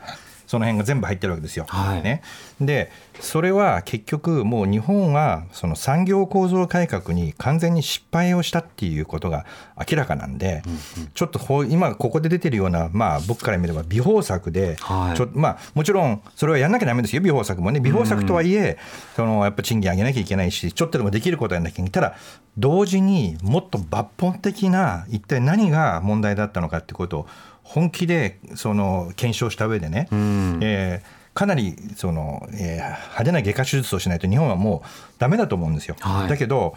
[0.52, 1.66] その辺が全部入ってるわけですよ。
[1.70, 2.22] はい、ね、
[2.60, 2.92] で
[3.22, 9.46] それは結局もう日本はその産業構造改革に完全に失敗をしたっていうことが
[9.78, 17.22] 明らかなんで、うんうん、ちょっと今ここで出てるような、まあ、僕から見れば微方策で、はい、ちょまあ、もちろんそれはやんなきゃだめですよ。
[17.22, 17.80] 微方策もね。
[17.80, 18.78] 微方策とはいえ、うん、
[19.16, 21.92] そのやっぱ賃金上げなきゃいけないしちょっとでもできることやんなきゃいけない。
[21.92, 22.16] ただ
[22.58, 27.28] 同時にもっと抜本的な一体何が問題だったのかってことを
[27.64, 35.96] 本気でその検証した上でね、うん、えー、かなりその、えー、派手な外科手術をしないと日本はもうだめだと思うんですよ。
[36.02, 36.76] はい、だけど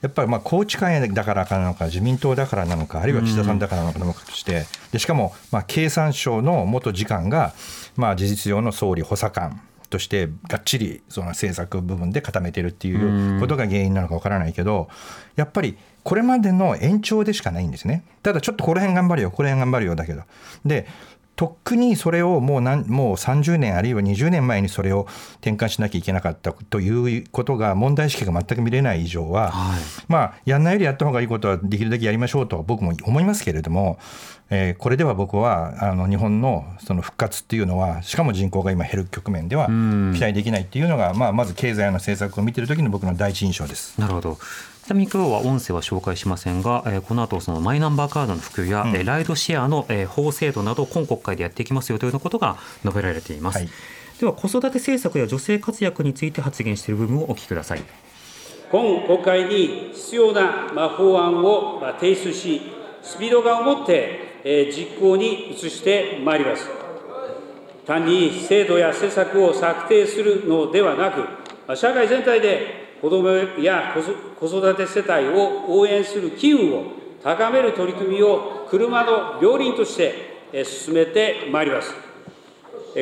[0.00, 7.52] やっぱりまあ宏池会だからかなのか自民党だからなのかあるいは岸田さんだからなのかとしてでしかもまあ経産省の元次官が
[7.96, 9.60] まあ事実上の総理補佐官
[9.90, 14.88] としてがっちりその政策部分で固めてるっていうことが原因なのかわからないけど
[15.36, 18.02] やっぱりこれまでの延長でしかないんですね。
[18.22, 20.22] ただちょっとこの辺頑張るよこの辺頑張るよだけど。
[20.64, 20.86] で
[21.38, 25.06] とっくにそれをもうなんもう30年あるいは20年前にそれを
[25.40, 34.00] 転換しなきゃいけなかったということが問題意識が全く見れない以上は、はい、まあやんないよりやった方がいいことはできるだけやりましょうと僕も思いますけれども、
[34.50, 43.96] えー、これでは僕はあの日本のその復活っていうのはしかも人口が今減る局面では期待できないっていうのが、まあ、まず経済の政策を見てる時の僕の第一印象です。
[44.00, 44.38] なるほど
[44.88, 53.68] ちなみに今日は音声は紹介しませんが、えー、この後そのマイナンバーカードの普及や、うん、ライドシェアの、えー、法制度など今国会でやっていきますよというようなことが述べられています、はい、
[54.18, 57.82] では子育て政策や女性活躍について発言している部分をお聞きください。
[58.72, 62.62] 今国会に必要な、まあ、法案を、まあ、提出し
[63.02, 66.66] スピード感を持って、えー、実行に移してまいります。
[67.84, 71.20] 単に制度や施策を策定するのではなく、
[71.66, 73.28] まあ、社会全体で子ども
[73.60, 73.94] や
[74.38, 76.84] 子育て世帯を応援する機運を
[77.22, 81.94] 高める取り組みを車の両輪として進めてまいります。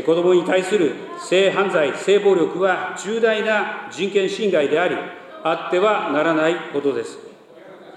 [0.05, 4.97] 子どもに対する性犯罪、性暴力は重大な人権侵害であり、
[5.43, 7.19] あってはならないことです。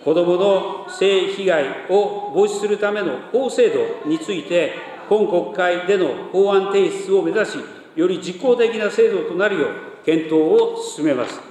[0.05, 4.73] 子どもの性被害を防止するための法制度について、
[5.09, 7.57] 今国会での法案提出を目指し、
[7.95, 11.48] より実効的な制度となるよう検討を進めます。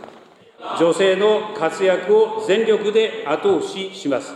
[0.78, 4.34] 女性の活躍を全力で後押しします。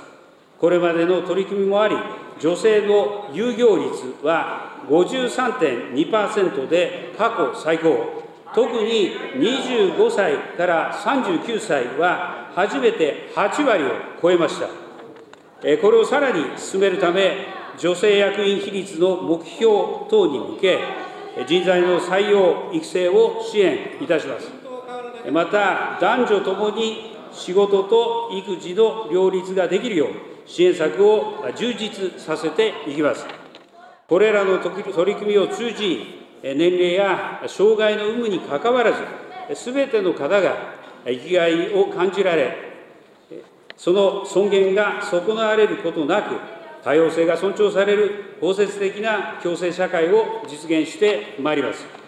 [0.59, 1.97] これまでの取り組みもあり、
[2.41, 8.23] 女性の有業率は53.2%で過去最高。
[8.55, 13.89] 特に25歳から39歳は初めて8割を
[14.21, 14.67] 超えました。
[14.69, 14.77] こ
[15.63, 17.47] れをさらに進めるため、
[17.79, 19.73] 女性役員比率の目標
[20.09, 20.79] 等に向け、
[21.49, 24.62] 人材の採用・育成を支援いたします。
[25.31, 30.09] また男女ともに仕事と育児の両立ができるよう、
[30.47, 33.27] 支援策を充実させていきます。
[34.09, 40.57] これらの取り組みを通じ、年齢や障害の有無にかかわらず、すべての方が
[41.07, 42.57] 生きがいを感じられ、
[43.77, 46.35] その尊厳が損なわれることなく、
[46.85, 52.02] 多様性が尊重される包摂的な共生社会を実現してまいります。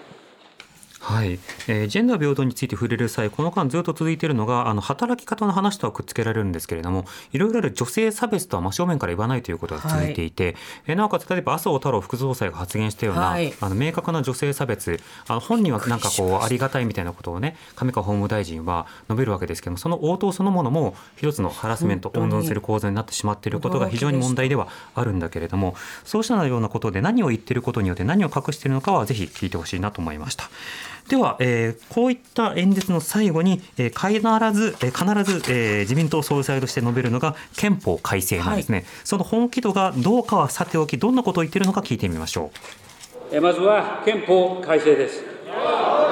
[1.04, 1.38] はい、
[1.68, 10.54] えー、ジェンダー平等について触れる際この間ずっと続いているのがあの働き方の話とはくっつけられるんですけれどもいろいろある女性差別とは真正面から言わないということが続いていて、はい、
[10.86, 14.98] えー、なおかつ例えば麻生太郎副総裁が発言したような、はい、あの明確な女性差別
[15.28, 30.48] あの本人はなんかこうありがたいみたいなことをね上川法務大臣は述べるわけですけどもその応答そのものも一つのハラスメント温存する構造になってしまっていることが非常に問題ではあるんだけれどもそうしたようなことで何を言っていることによって何を隠しているのかはぜひ聞いてほしいなと思いました。
[31.08, 42.50] では、えー、こういった演説の最後に、えー、必ず、えー、必ず、えー、自民党総裁として述べるのが憲法改正なんですね、はい、その本気度がどうかはさておきどんなことを言っているのか聞いてみましょ
[43.32, 43.36] う。
[43.36, 45.22] えまずは憲法改正です。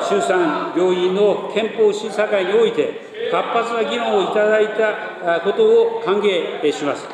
[0.08, 7.06] 衆参両院の憲法審査会において活発な議論をいただいたことを歓迎します。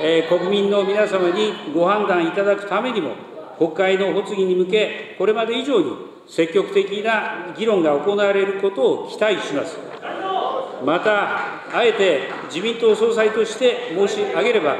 [0.00, 3.14] え国民の皆様にご判断いただくためにも
[3.58, 9.78] 国会の発議に向けこれまで以上に積極的な議論が行われることを期待します。
[10.84, 14.76] また、あえて自民党総裁として申し上げれば、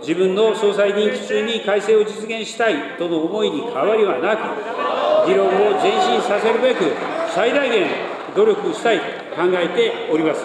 [0.00, 6.92] 自分の総裁任期中に改正を実現したいとの思いに変わりはなく、議論を前進させるべく、
[7.34, 7.86] 最大限
[8.34, 9.04] 努力したいと
[9.36, 10.44] 考えております。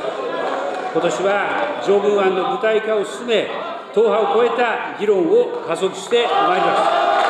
[0.93, 3.47] 今年は条文案の具体化を進め、
[3.93, 7.20] 党派を超えた議論を加速してまいります。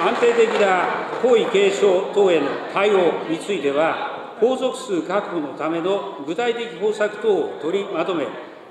[0.00, 8.26] 安定的な皇位継承等への対応については、皇族数確保のための具体的方策等を取りまとめ、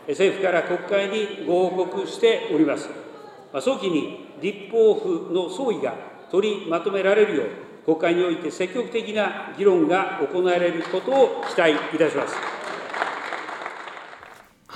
[0.08, 2.90] 政府から国会にご報告しております。
[3.60, 5.96] 早期に立法府の総意が
[6.32, 7.48] 取りまとめられるよう、
[7.86, 12.57] 国会において積極的な議論が行われることを期待いたします。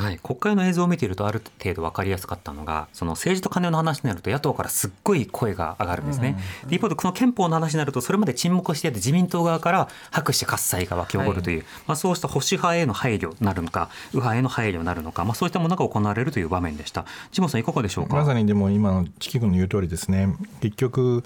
[0.02, 17.06] はい、国会の映像を見ているとある程度分かりやすかったのがその政治と金の話になると野党からすっごい声が上がるんですね、うん、一方でこの憲法の話になるとそれまで沈黙していて自民党側から拍手喝采が湧き起こるという、はい、まあ、そうした保守派への配慮なるのか右派への配慮になるのか、まあ、そういったものが行われるという場面でした。
[17.32, 18.16] 地本さんいかがでしょうか？
[18.16, 20.36] まさにでも今のチキ君の言う通りですね。
[20.62, 21.24] 結局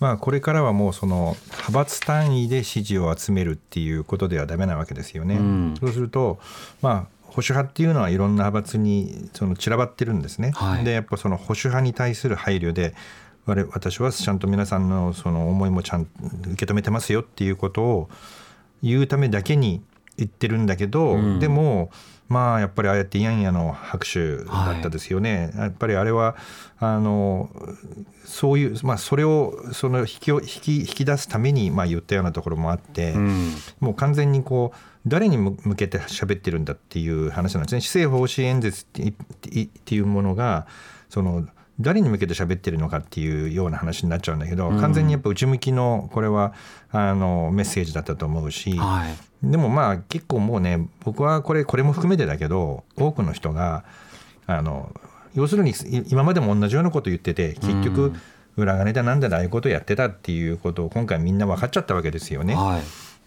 [0.00, 5.36] まあ、これからはもうその派閥単位で支持を集めるっていうことではだめなわけですよね。
[5.36, 6.40] うん、そうすると、
[6.80, 10.52] まあ、保守派っていうのはいろんな派閥にその散らばってるんですね。
[10.54, 12.94] はい、でやっぱその保守派に対する配慮で
[13.46, 16.10] 私はちゃんと皆さんのその思いもちゃんと
[16.50, 18.10] 受け止めてますよっていうことを
[18.82, 19.82] 言うためだけに
[20.16, 21.90] 言ってるんだけど、うん、でも
[22.28, 26.36] まあやっぱりああやっていやんやの拍手だったですよね、はい、やっぱりあれは
[26.78, 27.50] あの
[28.24, 37.80] そういう、まあ、それをその引き引き引き出すためにまあ言ったようなところもあって、うん、もう完全にこう誰に向けて喋ってるんだっていう話なんですね。
[37.80, 38.86] 施政方針演説っ
[39.84, 40.66] ていうものが
[41.08, 41.46] その
[41.80, 46.54] 誰に向けて喋ってるのかっていうような話になっちゃうんだけど、完全にやっぱ内向きのこれは
[46.90, 53.84] あのメッセージだったと思うし、はい、でもまあ結構もうね僕はこれこれも含めてだけど多くの人が
[54.46, 54.94] あの
[55.34, 55.72] 要するに
[56.08, 58.12] 今までも同じようなこと言ってて結局
[58.56, 62.54] 裏金でなんでああいうことやってたっていうことを今回みんな分かっちゃったわけですよね。
[62.54, 62.82] はい、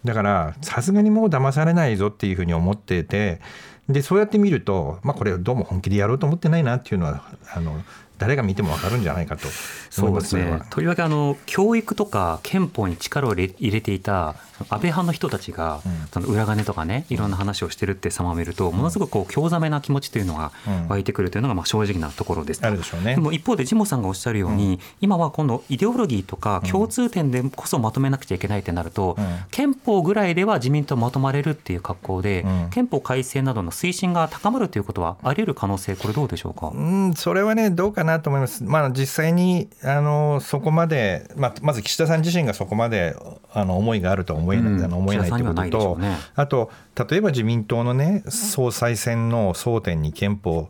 [0.05, 3.41] だからさすがにもう騙されないぞっていうふうに思ってて
[3.89, 7.81] でそうやって見ると、まあ、これどうも本気でやろうと思ってないなっていうのはあの
[8.17, 9.47] 誰が見ても分かるんじゃないかと。
[9.89, 10.61] そうですね。
[10.69, 20.51] とりわけあの教育とか憲法に力を入れていた安倍派の人たちが、その裏金とかねいろんな話をしてるって様を見るとものすごくこう興ざめな気持ちというのが
[20.87, 22.65] 湧いてくるというのがまあ正直なところです。
[22.65, 23.15] あるでしょうね。
[23.15, 29.17] でも一方でジモさんがおっしゃるように、今は今度イデオロギーとか共通点でこそまとめなくちゃいけないってなると、
[29.51, 36.71] 憲法ぐらいでは自民党まとまれるっていう格好で、憲法改正などの推進が高まるということはあり得る可能性これどうでしょうか？
[36.73, 38.63] うんそれはねどうかなと思います。
[38.63, 43.15] まあ実際にあのそこまで、まあ、まず岸田さん自身がそこまで
[43.53, 46.71] あの思いがあるとは思えない、うん、あの思えないということと、ね、あと
[47.09, 50.69] 例えば自民党のね総裁選の争点に憲法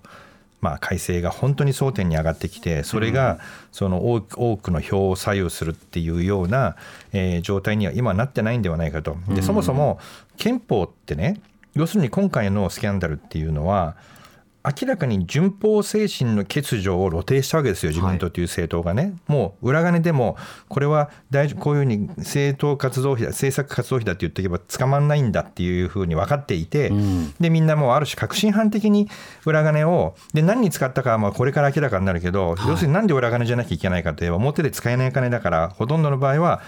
[0.62, 3.40] まあ、改正が本当に争点に上がってきてそれが
[3.72, 6.76] その多くの票を左右するっていうような、
[7.14, 9.16] え状態には今なってないんではないかと。
[9.28, 10.00] でそもそも
[10.38, 11.40] 憲法ってね
[11.76, 13.96] 要するに今回のスキャンダルっていうのは
[14.66, 19.04] 明らかに順法精神の欠如を露呈したわけですよ、自民党という政党がね。
[19.04, 20.38] はい、もう裏金でも、
[20.68, 29.08] これは大こういうふうに政党活動費だ、政策活動費だって言っておけば捕まんないんだっていうふうに分かっていて、うん、でみんなもうある種、確信犯的に
[29.46, 36.62] 裏金を、で何に使ったかはまあこれから明らかになるけど、はい、要するになんで裏金じゃなきゃいけないかといえば、表で使えない金だから、ほとんどの場合は、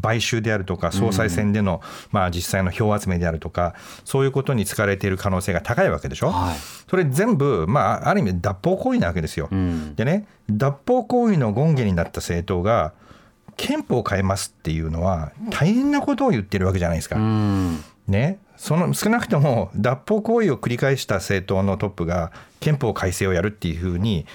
[0.00, 3.74] 買収であるとか総裁選での、まあ、実際の票集めであるとか
[4.04, 6.56] そういうことに使われている可能性が高いわけでしょ、はい、
[6.88, 9.48] それ全部、まあ、ある意味脱法行為なわけですよ。
[9.50, 12.92] うん、でね脱法行為の権限になった政党が
[13.56, 17.16] 憲法を変えますっていうのは大変なことを言ってるわけじゃないですか。
[17.16, 18.38] うん、ね？
[18.56, 24.26] その少なくとも脱法行為を繰り返した政党のトップが憲法改正をやるっていうふうに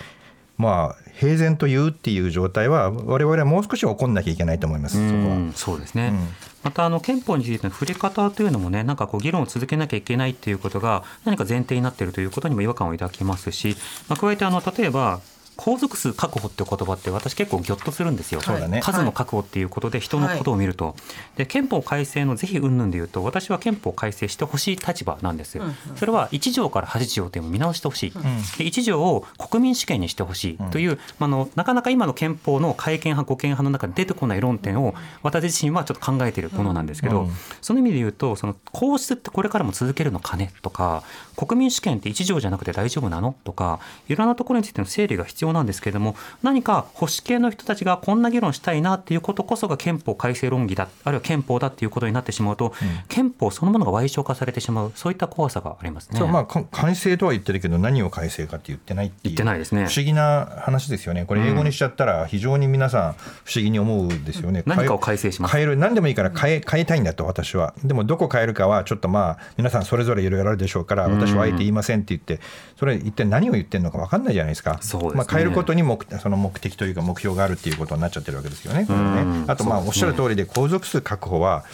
[0.60, 4.98] まあ、平然と言うっていう状態は我々はもう少し起こんなきゃいけないと思います。
[4.98, 5.52] そこは。
[5.56, 6.28] そうですね、うん、
[6.64, 13.78] またあの憲法についての触れ方というのもねなんかこう議論を続けなきゃいけないっていうことが何か前提になっているということにも違和感を抱きますし、
[14.10, 15.22] まあ、加えてあの例えば
[15.60, 20.92] 皇族数確保って言葉って私結構ギョッとするんですよ、ね、数の確保っていうことで人のことを見ると、は
[21.36, 34.94] い、で憲法改正の是非云々でいうと私は憲法改正してほしい立場なんですよ、うんそれは1条から8条というのを見直してほしい、うん、で1条を国民主権にしてほしいという、うん、あのなかなか今の憲法の改憲派護憲派の中で出てこない論点を
[35.24, 37.28] 私自身はちょっと考えているものなんですけど、
[37.62, 41.04] その意味で言うとその皇室ってこれからも続けるのかねとか
[41.40, 43.34] 国民主権って1条じゃなくて大丈夫なの？
[43.46, 43.80] とか
[44.10, 52.74] いろんなところについての整理が必要なんですけれども何か保守系の人たちがこんな議論したいなっていうことこそが憲法改正論議だあるいは憲法だっていうことになってしまうと、うん、
[53.08, 56.20] 憲法そのものが賠償化されてしまうそういった怖さがありますね。
[56.28, 59.86] まあ、改正とは言ってるけど何を改正かって言ってないって言ってないですね。
[59.86, 61.26] 不思議な話ですよね。
[61.26, 64.64] これ英語にしちゃったら非常に皆さん不思議に思うんですよね。
[64.66, 65.56] うん、何かを改正します。
[65.56, 67.74] 変える何でもいいから変え変えたいんだと私は。
[67.84, 72.40] でもどこ変えるかはちょっとまあ皆さんそれぞれいろいろあるでしょうから私はあえて言いませんって言って
[72.80, 74.80] それ一体何を言ってるのか分かんないじゃないですか。
[74.82, 78.86] すね、まあ、変えることに目その目的というか目標があるっていうことになっちゃってるわけですよね。
[78.86, 81.66] ねあとまあおっしゃる通りで皇族数確保は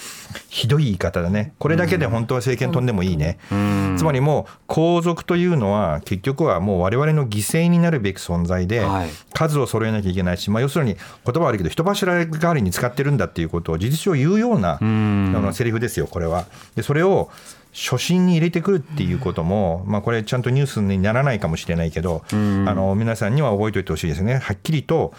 [0.50, 3.38] ひどい言い方だねこれだけで本当は政権飛んでもいいね。
[3.98, 8.84] つまりもう皇族というのは結局はもう我々の犠牲になるべき存在で
[9.34, 16.46] 数を揃えなきゃいけないし、まあ、要するに言葉悪いけど人柱代わりに使ってるんだっていうことを事実上言うようなあのセリフですよこれは。
[16.76, 17.30] でそれを
[17.76, 24.38] 初心に入れてくるっていうことも、まあ、これちゃんとニュースにならないかもしれないけど、あの皆さんには覚えておいてほしいですね。
[24.38, 25.14] はっきりと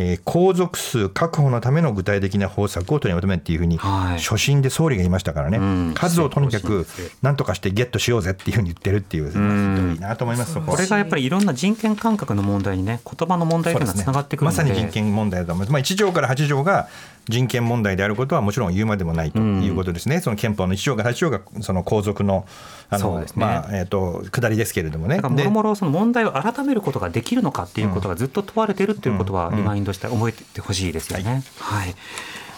[0.00, 6.86] えー、皇族数確保のための具体的な方策を取りまとめっていうふうに、はい、初心で総理が言いましたからね、うん、数をとにかく
[7.20, 16.88] なんとかしてゲットしようぜっていうふうに言ってるっていう、うん、いいなと思いますこれがやっぱりいろんな人権感覚の問題にね言葉の問題というのはつながってくるので、ね、まさに人権問題だと思います、まあ、1条から8条が
[17.28, 22.46] 人権問題であることはもちろん言うまでもないということですね、うん、その憲法の1条から8条がその皇族の
[22.90, 25.20] あの、ね、まあえーと、下りですけれどもね。
[25.20, 31.42] もろもろその問題を改めることができるのかっていうことがずっと問われてるっていうことは、リマインドして覚えてほしいですよね。
[31.58, 31.94] はい、はい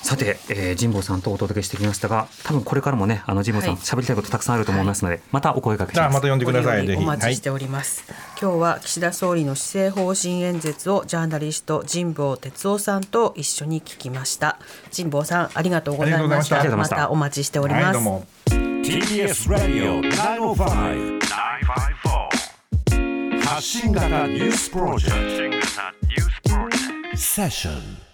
[0.03, 6.15] さて、えー、神保さんとお届けしてきましたが、多分これからもね、あの神保さん喋、はい、りたいことたくさんあると思いますので、はい、またお声掛けします。
[6.15, 6.97] また呼んでください。
[6.97, 8.05] お待ちしております。
[8.09, 14.59] はい、今日は岸田総理の施政方針演説をジャーナリスト神保哲夫さんと一緒に聞きました。
[14.97, 16.77] 神保さんありがとうございました。
[16.77, 17.99] またお待ちしております。
[18.49, 21.21] TBS ラディオ905-954
[23.47, 28.10] 発信型ニュースプロジェクトセッション